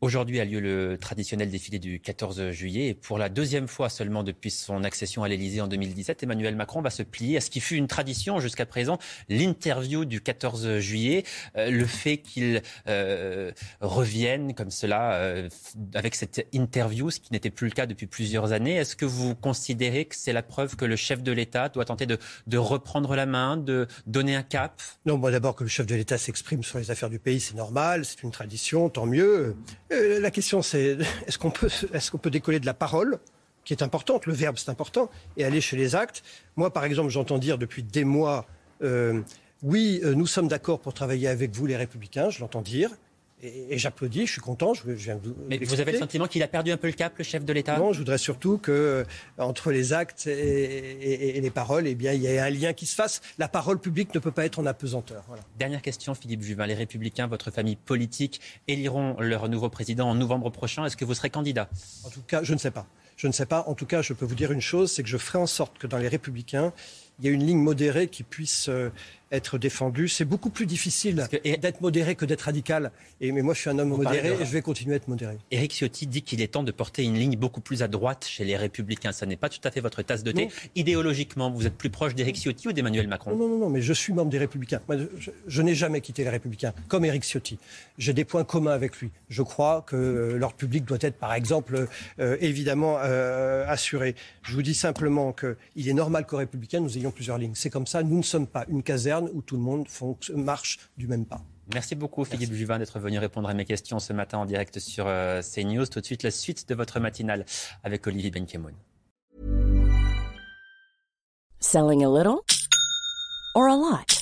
Aujourd'hui 0.03 0.41
a 0.41 0.45
lieu 0.45 0.59
le 0.59 0.99
traditionnel 0.99 1.49
défilé 1.49 1.79
du 1.79 2.01
14 2.01 2.51
juillet 2.51 2.89
et 2.89 2.95
pour 2.95 3.19
la 3.19 3.29
deuxième 3.29 3.69
fois 3.69 3.89
seulement 3.89 4.25
depuis 4.25 4.51
son 4.51 4.83
accession 4.83 5.23
à 5.23 5.29
l'Elysée 5.29 5.61
en 5.61 5.69
2017, 5.69 6.25
Emmanuel 6.25 6.57
Macron 6.57 6.83
va 6.83 6.91
se 6.91 7.05
plier 7.05 7.37
à 7.37 7.41
ce 7.41 7.51
qui 7.51 7.61
fut 7.61 7.77
une 7.77 7.87
tradition 7.87 8.41
jusqu'à 8.41 8.67
présent, 8.67 8.99
l'interview 9.29 10.05
du 10.05 10.21
14 10.21 10.81
juillet, 10.81 11.23
euh, 11.57 11.71
le 11.71 11.85
fait 11.85 12.17
qu'il 12.17 12.63
euh, 12.89 13.53
revienne 13.81 14.55
comme 14.55 14.73
cela 14.73 15.13
euh, 15.13 15.49
avec 15.95 16.17
cette 16.17 16.49
interview, 16.53 17.13
ce 17.13 17.21
qui 17.21 17.33
n'était 17.33 17.51
plus 17.51 17.69
le 17.69 17.73
cas 17.73 17.87
depuis 17.87 18.09
plusieurs 18.09 18.51
années. 18.51 18.75
Est-ce 18.75 18.97
que 18.97 19.07
vous 19.07 19.37
considérez 19.37 20.07
que 20.07 20.17
c'est 20.17 20.33
la 20.33 20.43
preuve 20.43 20.75
que 20.75 20.85
le 20.85 20.97
chef 20.97 21.23
de 21.23 21.31
l'État 21.31 21.69
doit 21.69 21.85
tenter 21.85 22.07
de, 22.07 22.19
de, 22.49 22.59
reprendre 22.59 23.15
la 23.15 23.27
main, 23.27 23.57
de 23.57 23.87
donner 24.09 24.35
un 24.35 24.43
cap? 24.43 24.83
Non, 25.07 25.17
moi 25.17 25.31
d'abord 25.31 25.55
que 25.55 25.63
le 25.63 25.71
chef 25.71 25.87
de 25.87 25.95
l'État 25.95 26.19
s'exprime 26.19 26.65
sur 26.65 26.79
les 26.81 26.91
affaires 26.91 27.09
du 27.09 27.21
pays, 27.21 27.39
c'est 27.39 27.55
normal, 27.55 28.05
c'est 28.05 28.25
une 28.25 28.33
tradition, 28.33 28.89
tant 28.89 29.07
mieux. 29.07 29.55
Euh, 29.93 30.21
la 30.21 30.31
question, 30.31 30.63
c'est 30.63 30.99
est-ce 31.27 31.39
qu'on 31.39 31.51
peut, 31.51 32.31
décoller 32.31 32.61
de 32.61 32.67
la 32.67 32.75
parole 32.75 33.19
qui 33.65 33.73
est 33.73 33.83
importante, 33.83 34.27
le 34.27 34.33
verbe 34.33 34.57
c'est 34.59 34.71
important, 34.71 35.11
et 35.37 35.45
aller 35.45 35.61
chez 35.61 35.77
les 35.77 35.95
actes? 35.95 36.23
Moi, 36.57 36.73
par 36.73 36.85
exemple, 36.85 37.11
j'entends 37.11 37.39
dire 37.39 37.59
depuis 37.59 37.83
des 37.83 38.05
mois, 38.05 38.47
euh, 38.83 39.21
oui, 39.63 40.01
euh, 40.03 40.15
nous 40.15 40.27
sommes 40.27 40.49
d'accord 40.49 40.81
pour 40.81 40.95
travailler 40.95 41.29
avec 41.29 41.55
vous, 41.55 41.67
les 41.67 41.77
républicains, 41.77 42.31
je 42.31 42.41
l'entends 42.41 42.63
dire, 42.63 42.91
Et, 43.43 43.77
j'applaudis, 43.77 44.27
je 44.27 44.33
suis 44.33 44.41
content. 44.41 44.73
Je, 44.73 44.89
viens 44.93 45.17
de 45.17 45.35
Mais 45.49 45.59
vous 45.59 45.81
avez 45.81 45.93
le 45.93 45.99
sentiment 45.99 46.27
qu'il 46.27 46.43
a 46.45 46.49
perdu 46.49 46.71
un 46.71 46.77
peu 46.77 46.87
le 46.87 46.93
cap, 46.93 47.19
le 47.19 47.25
chef 47.25 47.45
de 47.45 47.53
l'État? 47.53 47.77
Non, 47.77 47.93
je 47.93 47.99
voudrais 47.99 48.19
surtout 48.19 48.57
que 48.57 48.71
euh, 48.71 49.05
entre 49.37 49.73
les 49.73 49.93
actes 49.93 50.29
et, 50.29 51.41
les 51.41 51.51
paroles, 51.51 51.89
eh 51.89 51.97
bien, 51.97 52.13
il 52.13 52.23
y 52.23 52.27
ait 52.27 52.39
un 52.39 52.51
lien 52.51 52.73
qui 52.73 52.87
se 52.87 52.95
fasse. 52.95 53.21
La 53.39 53.49
parole 53.49 53.81
publique 53.81 54.15
ne 54.15 54.21
peut 54.21 54.31
pas 54.31 54.45
être 54.45 54.61
en 54.61 54.67
apesanteur. 54.67 55.25
Dernière 55.59 55.83
question, 55.83 56.15
Philippe 56.15 56.43
Juvin. 56.43 56.67
Les 56.67 56.75
Républicains, 56.75 57.27
votre 57.27 57.51
famille 57.51 57.77
politique, 57.77 58.41
éliront 58.69 59.17
leur 59.19 59.49
nouveau 59.49 59.69
président 59.69 60.09
en 60.09 60.15
novembre 60.15 60.51
prochain. 60.51 60.85
Est-ce 60.85 60.97
que 60.97 61.05
vous 61.05 61.15
serez 61.15 61.31
candidat? 61.31 61.69
En 62.05 62.11
tout 62.11 62.23
cas, 62.23 62.45
je 62.45 62.55
ne 62.55 62.59
sais 62.59 62.71
pas. 62.71 62.87
Je 63.17 63.27
ne 63.27 63.33
sais 63.33 63.47
pas. 63.47 63.65
En 63.67 63.75
tout 63.75 63.87
cas, 63.87 64.03
je 64.03 64.13
peux 64.13 64.25
vous 64.25 64.35
dire 64.35 64.53
une 64.53 64.61
chose, 64.61 64.93
c'est 64.93 65.03
que 65.03 65.09
je 65.09 65.19
ferai 65.19 65.39
en 65.39 65.47
sorte 65.47 65.79
que 65.79 65.87
dans 65.87 65.99
les 65.99 66.09
Républicains, 66.09 66.73
il 67.19 67.27
y 67.27 67.29
ait 67.29 67.33
une 67.33 67.45
ligne 67.45 67.59
modérée 67.59 68.09
qui 68.09 68.23
puisse 68.23 68.69
euh, 68.69 68.91
être 69.33 69.59
défendu. 69.59 70.09
C'est 70.09 70.25
beaucoup 70.25 70.51
plus 70.51 70.67
difficile 70.67 71.27
d'être 71.43 71.81
modéré 71.81 72.15
que 72.15 72.25
d'être 72.25 72.43
radical. 72.43 72.93
Et, 73.21 73.33
mais 73.33 73.43
moi, 73.43 73.55
je 73.55 73.61
suis 73.61 73.71
un 73.71 73.79
homme 73.79 73.89
modéré 73.89 74.37
et 74.41 74.45
je 74.45 74.53
vais 74.53 74.63
continuer 74.63 74.95
à 74.95 74.97
être 74.97 75.09
modéré. 75.09 75.39
Éric 75.51 75.73
Ciotti 75.73 76.07
dit 76.07 76.23
qu'il 76.23 76.41
est 76.43 76.49
temps 76.49 76.63
de 76.63 76.71
porter 76.71 77.03
une 77.03 77.15
ligne 77.15 77.37
beaucoup 77.37 77.61
plus 77.61 77.83
à 77.83 77.89
droite 77.89 78.27
chez 78.29 78.45
les 78.45 78.57
Républicains. 78.57 79.13
Ça 79.13 79.27
n'est 79.27 79.37
pas 79.37 79.49
tout 79.49 79.61
à 79.65 79.71
fait 79.71 79.81
votre 79.81 80.03
tasse 80.03 80.23
de 80.23 80.33
thé. 80.33 80.49
Idéologiquement, 80.77 81.51
vous 81.51 81.67
êtes 81.67 81.77
plus 81.77 81.91
proche 81.91 82.15
d'Éric 82.15 82.37
Ciotti 82.37 82.69
ou 82.69 82.73
d'Emmanuel 82.73 83.09
Macron? 83.09 83.35
Non, 83.35 83.49
non, 83.49 83.59
non, 83.59 83.71
mais 83.71 83.81
je 83.81 83.93
suis 83.93 84.13
membre 84.13 84.31
des 84.31 84.39
Républicains. 84.39 84.81
je, 85.47 85.63
n'ai 85.63 85.75
jamais 85.75 86.01
quitté 86.01 86.25
les 86.25 86.31
Républicains, 86.31 86.75
comme 86.89 87.05
Éric 87.05 87.25
Ciotti. 87.25 87.59
J'ai 87.99 88.13
des 88.13 88.25
points 88.25 88.45
communs 88.45 88.73
avec 88.73 88.99
lui. 88.99 89.11
Je 89.29 89.43
crois 89.43 89.83
que 89.87 89.97
euh, 89.97 90.39
l'ordre 90.39 90.57
public 90.57 90.85
doit 90.85 90.99
être, 91.01 91.17
par 91.17 91.33
exemple, 91.35 91.87
euh, 92.21 92.37
évidemment 92.41 92.99
euh, 93.01 93.65
assuré. 93.67 94.15
Je 94.43 94.55
vous 94.55 94.63
dis 94.63 94.75
simplement 94.75 95.33
qu'il 95.33 95.89
est 95.89 95.95
normal 95.95 96.27
qu'aux 96.27 96.37
Républicains, 96.37 96.81
nous 96.81 96.99
ayons 96.99 97.11
plusieurs 97.11 97.39
lignes. 97.39 97.55
C'est 97.55 97.71
comme 97.71 97.87
ça. 97.87 98.03
Nous 98.03 98.19
ne 98.19 98.23
sommes 98.23 98.47
pas 98.47 98.67
une 98.69 98.83
caserne 98.83 99.22
où 99.33 99.43
tout 99.43 99.57
le 99.57 99.63
monde 99.63 99.87
marche 100.35 100.79
du 100.97 101.07
même 101.07 101.27
pas. 101.27 101.43
Merci 101.73 101.95
beaucoup 101.95 102.25
Philippe 102.25 102.53
Juvin 102.53 102.79
d'être 102.79 102.99
venu 102.99 103.19
répondre 103.19 103.49
à 103.49 103.55
mes 103.55 103.65
questions 103.65 103.99
ce 103.99 104.13
matin 104.13 104.39
en 104.39 104.47
direct 104.47 104.79
sur 104.79 105.07
euh, 105.07 105.41
CNews. 105.43 105.87
Tout 105.87 106.01
de 106.01 106.05
suite 106.05 106.23
la 106.23 106.31
suite 106.31 106.69
de 106.69 106.75
votre 106.75 107.01
matinale 107.01 107.45
avec 107.85 108.07
Olivier 108.07 108.31
Benkemoun. 108.31 108.75
Selling 111.61 112.05
a 112.05 112.09
little 112.09 112.41
or 113.55 113.69
a 113.69 113.77
lot? 113.77 114.22